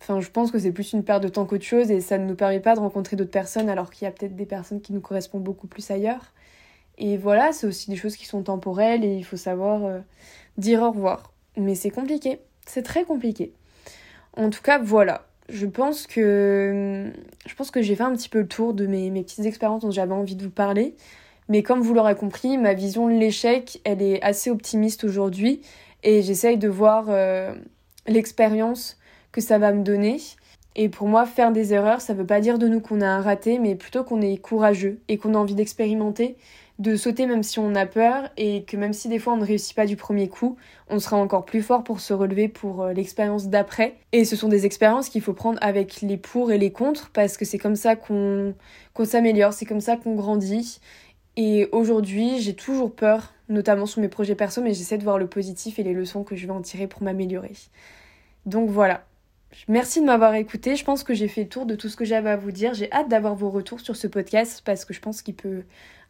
Enfin, 0.01 0.21
je 0.21 0.29
pense 0.29 0.51
que 0.51 0.59
c'est 0.59 0.71
plus 0.71 0.93
une 0.93 1.03
perte 1.03 1.23
de 1.23 1.27
temps 1.27 1.45
qu'autre 1.45 1.65
chose 1.65 1.91
et 1.91 1.99
ça 1.99 2.17
ne 2.17 2.25
nous 2.25 2.35
permet 2.35 2.61
pas 2.61 2.75
de 2.75 2.79
rencontrer 2.79 3.17
d'autres 3.17 3.31
personnes 3.31 3.69
alors 3.69 3.91
qu'il 3.91 4.05
y 4.05 4.07
a 4.07 4.11
peut-être 4.11 4.35
des 4.35 4.45
personnes 4.45 4.81
qui 4.81 4.93
nous 4.93 5.01
correspondent 5.01 5.43
beaucoup 5.43 5.67
plus 5.67 5.91
ailleurs. 5.91 6.33
Et 6.97 7.17
voilà, 7.17 7.51
c'est 7.53 7.67
aussi 7.67 7.89
des 7.89 7.97
choses 7.97 8.15
qui 8.15 8.25
sont 8.25 8.43
temporelles 8.43 9.03
et 9.03 9.15
il 9.15 9.23
faut 9.23 9.37
savoir 9.37 9.85
euh, 9.85 9.99
dire 10.57 10.81
au 10.81 10.91
revoir. 10.91 11.33
Mais 11.59 11.75
c'est 11.75 11.89
compliqué, 11.89 12.39
c'est 12.65 12.83
très 12.83 13.03
compliqué. 13.03 13.51
En 14.35 14.49
tout 14.49 14.61
cas, 14.61 14.79
voilà 14.79 15.25
je 15.49 15.65
pense 15.65 16.07
que 16.07 17.11
je 17.45 17.55
pense 17.55 17.71
que 17.71 17.81
j'ai 17.81 17.95
fait 17.95 18.03
un 18.03 18.15
petit 18.15 18.29
peu 18.29 18.39
le 18.39 18.47
tour 18.47 18.73
de 18.73 18.85
mes, 18.85 19.09
petites 19.23 19.45
expériences 19.45 19.81
dont 19.81 19.91
j'avais 19.91 20.13
envie 20.13 20.35
de 20.35 20.43
vous 20.43 20.49
parler. 20.49 20.95
Mais 21.49 21.63
comme 21.63 21.81
vous 21.81 21.93
l'aurez 21.93 22.15
compris, 22.15 22.57
ma 22.57 22.73
vision 22.73 23.07
de 23.07 23.13
l'échec, 23.13 23.81
elle 23.83 24.01
est 24.01 24.21
assez 24.21 24.51
optimiste 24.51 25.03
aujourd'hui 25.03 25.61
et 26.03 26.21
j'essaye 26.21 26.57
de 26.57 26.67
voir 26.67 27.05
euh, 27.09 27.53
l'expérience 28.07 28.97
que 29.31 29.41
ça 29.41 29.57
va 29.57 29.71
me 29.71 29.83
donner. 29.83 30.19
Et 30.75 30.89
pour 30.89 31.07
moi, 31.07 31.25
faire 31.25 31.51
des 31.51 31.73
erreurs, 31.73 32.01
ça 32.01 32.13
veut 32.13 32.25
pas 32.25 32.39
dire 32.39 32.59
de 32.59 32.67
nous 32.67 32.79
qu'on 32.79 33.01
a 33.01 33.07
un 33.07 33.21
raté, 33.21 33.57
mais 33.57 33.73
plutôt 33.73 34.03
qu'on 34.03 34.21
est 34.21 34.37
courageux 34.37 34.99
et 35.07 35.17
qu'on 35.17 35.33
a 35.33 35.37
envie 35.39 35.55
d'expérimenter 35.55 36.37
de 36.79 36.95
sauter 36.95 37.25
même 37.25 37.43
si 37.43 37.59
on 37.59 37.75
a 37.75 37.85
peur 37.85 38.29
et 38.37 38.63
que 38.63 38.77
même 38.77 38.93
si 38.93 39.09
des 39.09 39.19
fois 39.19 39.33
on 39.33 39.37
ne 39.37 39.45
réussit 39.45 39.75
pas 39.75 39.85
du 39.85 39.97
premier 39.97 40.29
coup, 40.29 40.57
on 40.89 40.99
sera 40.99 41.17
encore 41.17 41.45
plus 41.45 41.61
fort 41.61 41.83
pour 41.83 41.99
se 41.99 42.13
relever 42.13 42.47
pour 42.47 42.81
euh, 42.81 42.93
l'expérience 42.93 43.47
d'après. 43.47 43.97
Et 44.13 44.23
ce 44.23 44.37
sont 44.37 44.47
des 44.47 44.65
expériences 44.65 45.09
qu'il 45.09 45.21
faut 45.21 45.33
prendre 45.33 45.59
avec 45.61 46.01
les 46.01 46.17
pour 46.17 46.51
et 46.51 46.57
les 46.57 46.71
contre 46.71 47.09
parce 47.11 47.35
que 47.35 47.43
c'est 47.43 47.57
comme 47.57 47.75
ça 47.75 47.97
qu'on 47.97 48.55
s'améliore, 49.03 49.53
c'est 49.53 49.65
comme 49.65 49.81
ça 49.81 49.97
qu'on 49.97 50.15
grandit. 50.15 50.79
Et 51.35 51.67
aujourd'hui, 51.71 52.39
j'ai 52.39 52.53
toujours 52.53 52.93
peur, 52.93 53.33
notamment 53.49 53.85
sur 53.85 54.01
mes 54.01 54.09
projets 54.09 54.35
perso, 54.35 54.61
mais 54.61 54.73
j'essaie 54.73 54.97
de 54.97 55.03
voir 55.03 55.17
le 55.17 55.27
positif 55.27 55.79
et 55.79 55.83
les 55.83 55.93
leçons 55.93 56.23
que 56.23 56.35
je 56.35 56.47
vais 56.47 56.53
en 56.53 56.61
tirer 56.61 56.87
pour 56.87 57.03
m'améliorer. 57.03 57.53
Donc 58.45 58.69
voilà. 58.69 59.05
Merci 59.67 59.99
de 59.99 60.05
m'avoir 60.05 60.35
écouté. 60.35 60.75
Je 60.75 60.85
pense 60.85 61.03
que 61.03 61.13
j'ai 61.13 61.27
fait 61.27 61.43
le 61.43 61.49
tour 61.49 61.65
de 61.65 61.75
tout 61.75 61.89
ce 61.89 61.97
que 61.97 62.05
j'avais 62.05 62.29
à 62.29 62.37
vous 62.37 62.51
dire. 62.51 62.73
J'ai 62.73 62.91
hâte 62.91 63.09
d'avoir 63.09 63.35
vos 63.35 63.49
retours 63.49 63.79
sur 63.79 63.95
ce 63.95 64.07
podcast 64.07 64.61
parce 64.63 64.85
que 64.85 64.93
je 64.93 64.99
pense 64.99 65.21
qu'il 65.21 65.35
peut 65.35 65.63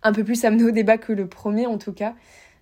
un 0.03 0.13
peu 0.13 0.23
plus 0.23 0.45
amené 0.45 0.63
au 0.63 0.71
débat 0.71 0.97
que 0.97 1.13
le 1.13 1.27
premier 1.27 1.65
en 1.65 1.77
tout 1.77 1.93
cas. 1.93 2.15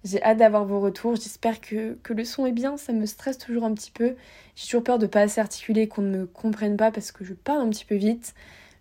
J'ai 0.03 0.23
hâte 0.23 0.37
d'avoir 0.37 0.65
vos 0.65 0.79
retours. 0.79 1.15
J'espère 1.15 1.59
que, 1.59 1.97
le 2.07 2.23
son 2.23 2.45
est 2.45 2.51
bien. 2.51 2.77
Ça 2.77 2.93
me 2.93 3.05
stresse 3.05 3.37
toujours 3.37 3.63
un 3.65 3.73
petit 3.73 3.91
peu. 3.91 4.15
J'ai 4.55 4.65
toujours 4.65 4.83
peur 4.83 4.99
de 4.99 5.05
ne 5.05 5.11
pas 5.11 5.21
assez 5.21 5.41
articuler, 5.41 5.87
qu'on 5.87 6.01
ne 6.01 6.19
me 6.19 6.25
comprenne 6.25 6.77
pas 6.77 6.91
parce 6.91 7.11
que 7.11 7.25
je 7.25 7.33
parle 7.33 7.61
un 7.61 7.69
petit 7.69 7.85
peu 7.85 7.95
vite. 7.95 8.33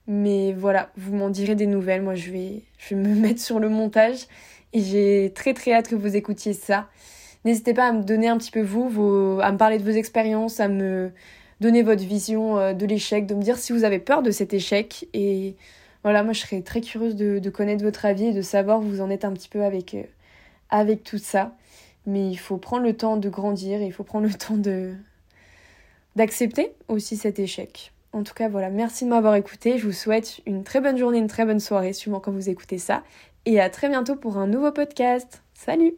Mais 0.07 0.53
voilà, 0.53 0.91
vous 0.97 1.15
m'en 1.17 1.31
direz 1.31 1.55
des 1.55 1.67
nouvelles. 1.67 2.03
Moi, 2.03 2.15
je 2.15 2.31
vais, 2.31 2.63
je 2.79 2.95
me 2.95 3.15
mettre 3.15 3.41
sur 3.41 3.59
le 3.59 3.69
montage. 3.69 4.27
Et 4.73 4.81
j'ai 4.81 5.33
très 5.35 5.55
très 5.55 5.73
hâte 5.73 5.89
que 5.89 5.97
vous 5.97 6.17
écoutiez 6.17 6.53
ça. 6.53 6.89
N'hésitez 7.45 7.75
pas 7.75 7.89
à 7.89 7.93
me 7.93 8.03
donner 8.03 8.29
un 8.29 8.39
petit 8.39 8.51
peu 8.51 8.61
vous, 8.61 9.41
à 9.43 9.53
me 9.53 9.57
parler 9.57 9.79
de 9.79 9.85
vos 9.85 9.97
expériences, 9.97 10.61
à 10.61 10.69
me 10.69 11.13
donner 11.61 11.83
votre 11.83 12.03
vision 12.03 12.59
euh, 12.59 12.73
de 12.73 12.85
l'échec, 12.87 13.27
de 13.27 13.35
me 13.35 13.43
dire 13.43 13.57
si 13.57 13.73
vous 13.73 13.85
avez 13.85 13.99
peur 13.99 14.23
de 14.23 14.31
cet 14.31 14.53
échec. 14.53 15.09
Et 15.15 15.57
voilà, 16.07 16.23
moi 16.23 16.33
je 16.33 16.39
serais 16.39 16.63
très 16.63 16.83
curieuse 16.83 17.17
de, 17.17 17.51
connaître 17.51 17.83
votre 17.83 18.05
avis 18.05 18.27
et 18.27 18.33
de 18.33 18.41
savoir 18.41 18.79
où 18.79 18.83
vous 18.83 19.01
en 19.01 19.11
êtes 19.11 19.25
un 19.25 19.33
petit 19.33 19.49
peu 19.49 19.65
avec, 19.65 19.93
euh, 19.95 20.05
avec 20.71 21.03
tout 21.03 21.19
ça. 21.19 21.57
Mais 22.07 22.31
il 22.31 22.37
faut 22.37 22.59
prendre 22.59 22.85
le 22.85 22.97
temps 22.97 23.17
de 23.17 23.29
grandir 23.29 23.81
et 23.83 23.87
il 23.87 23.93
faut 23.93 24.05
prendre 24.05 24.29
le 24.29 24.35
temps 24.39 24.57
d'accepter 26.15 26.75
aussi 26.87 27.17
cet 27.17 27.41
échec. 27.41 27.93
En 28.13 28.23
tout 28.23 28.35
cas, 28.35 28.49
voilà, 28.49 28.71
merci 28.71 29.05
de 29.05 29.11
m'avoir 29.11 29.35
écouté. 29.35 29.79
Je 29.79 29.85
vous 29.85 29.93
souhaite 29.93 30.43
une 30.47 30.63
très 30.63 30.81
bonne 30.81 30.97
journée, 30.97 31.19
une 31.19 31.27
très 31.27 31.45
bonne 31.45 31.59
soirée, 31.59 31.93
suivant 31.93 32.21
quand 32.21 32.31
vous 32.31 32.51
écoutez 32.51 32.79
ça. 32.79 33.03
Et 33.45 33.59
à 33.59 33.69
très 33.69 33.89
bientôt 33.89 34.15
pour 34.15 34.39
un 34.39 34.47
nouveau 34.47 34.71
podcast. 34.71 35.43
Salut 35.55 35.97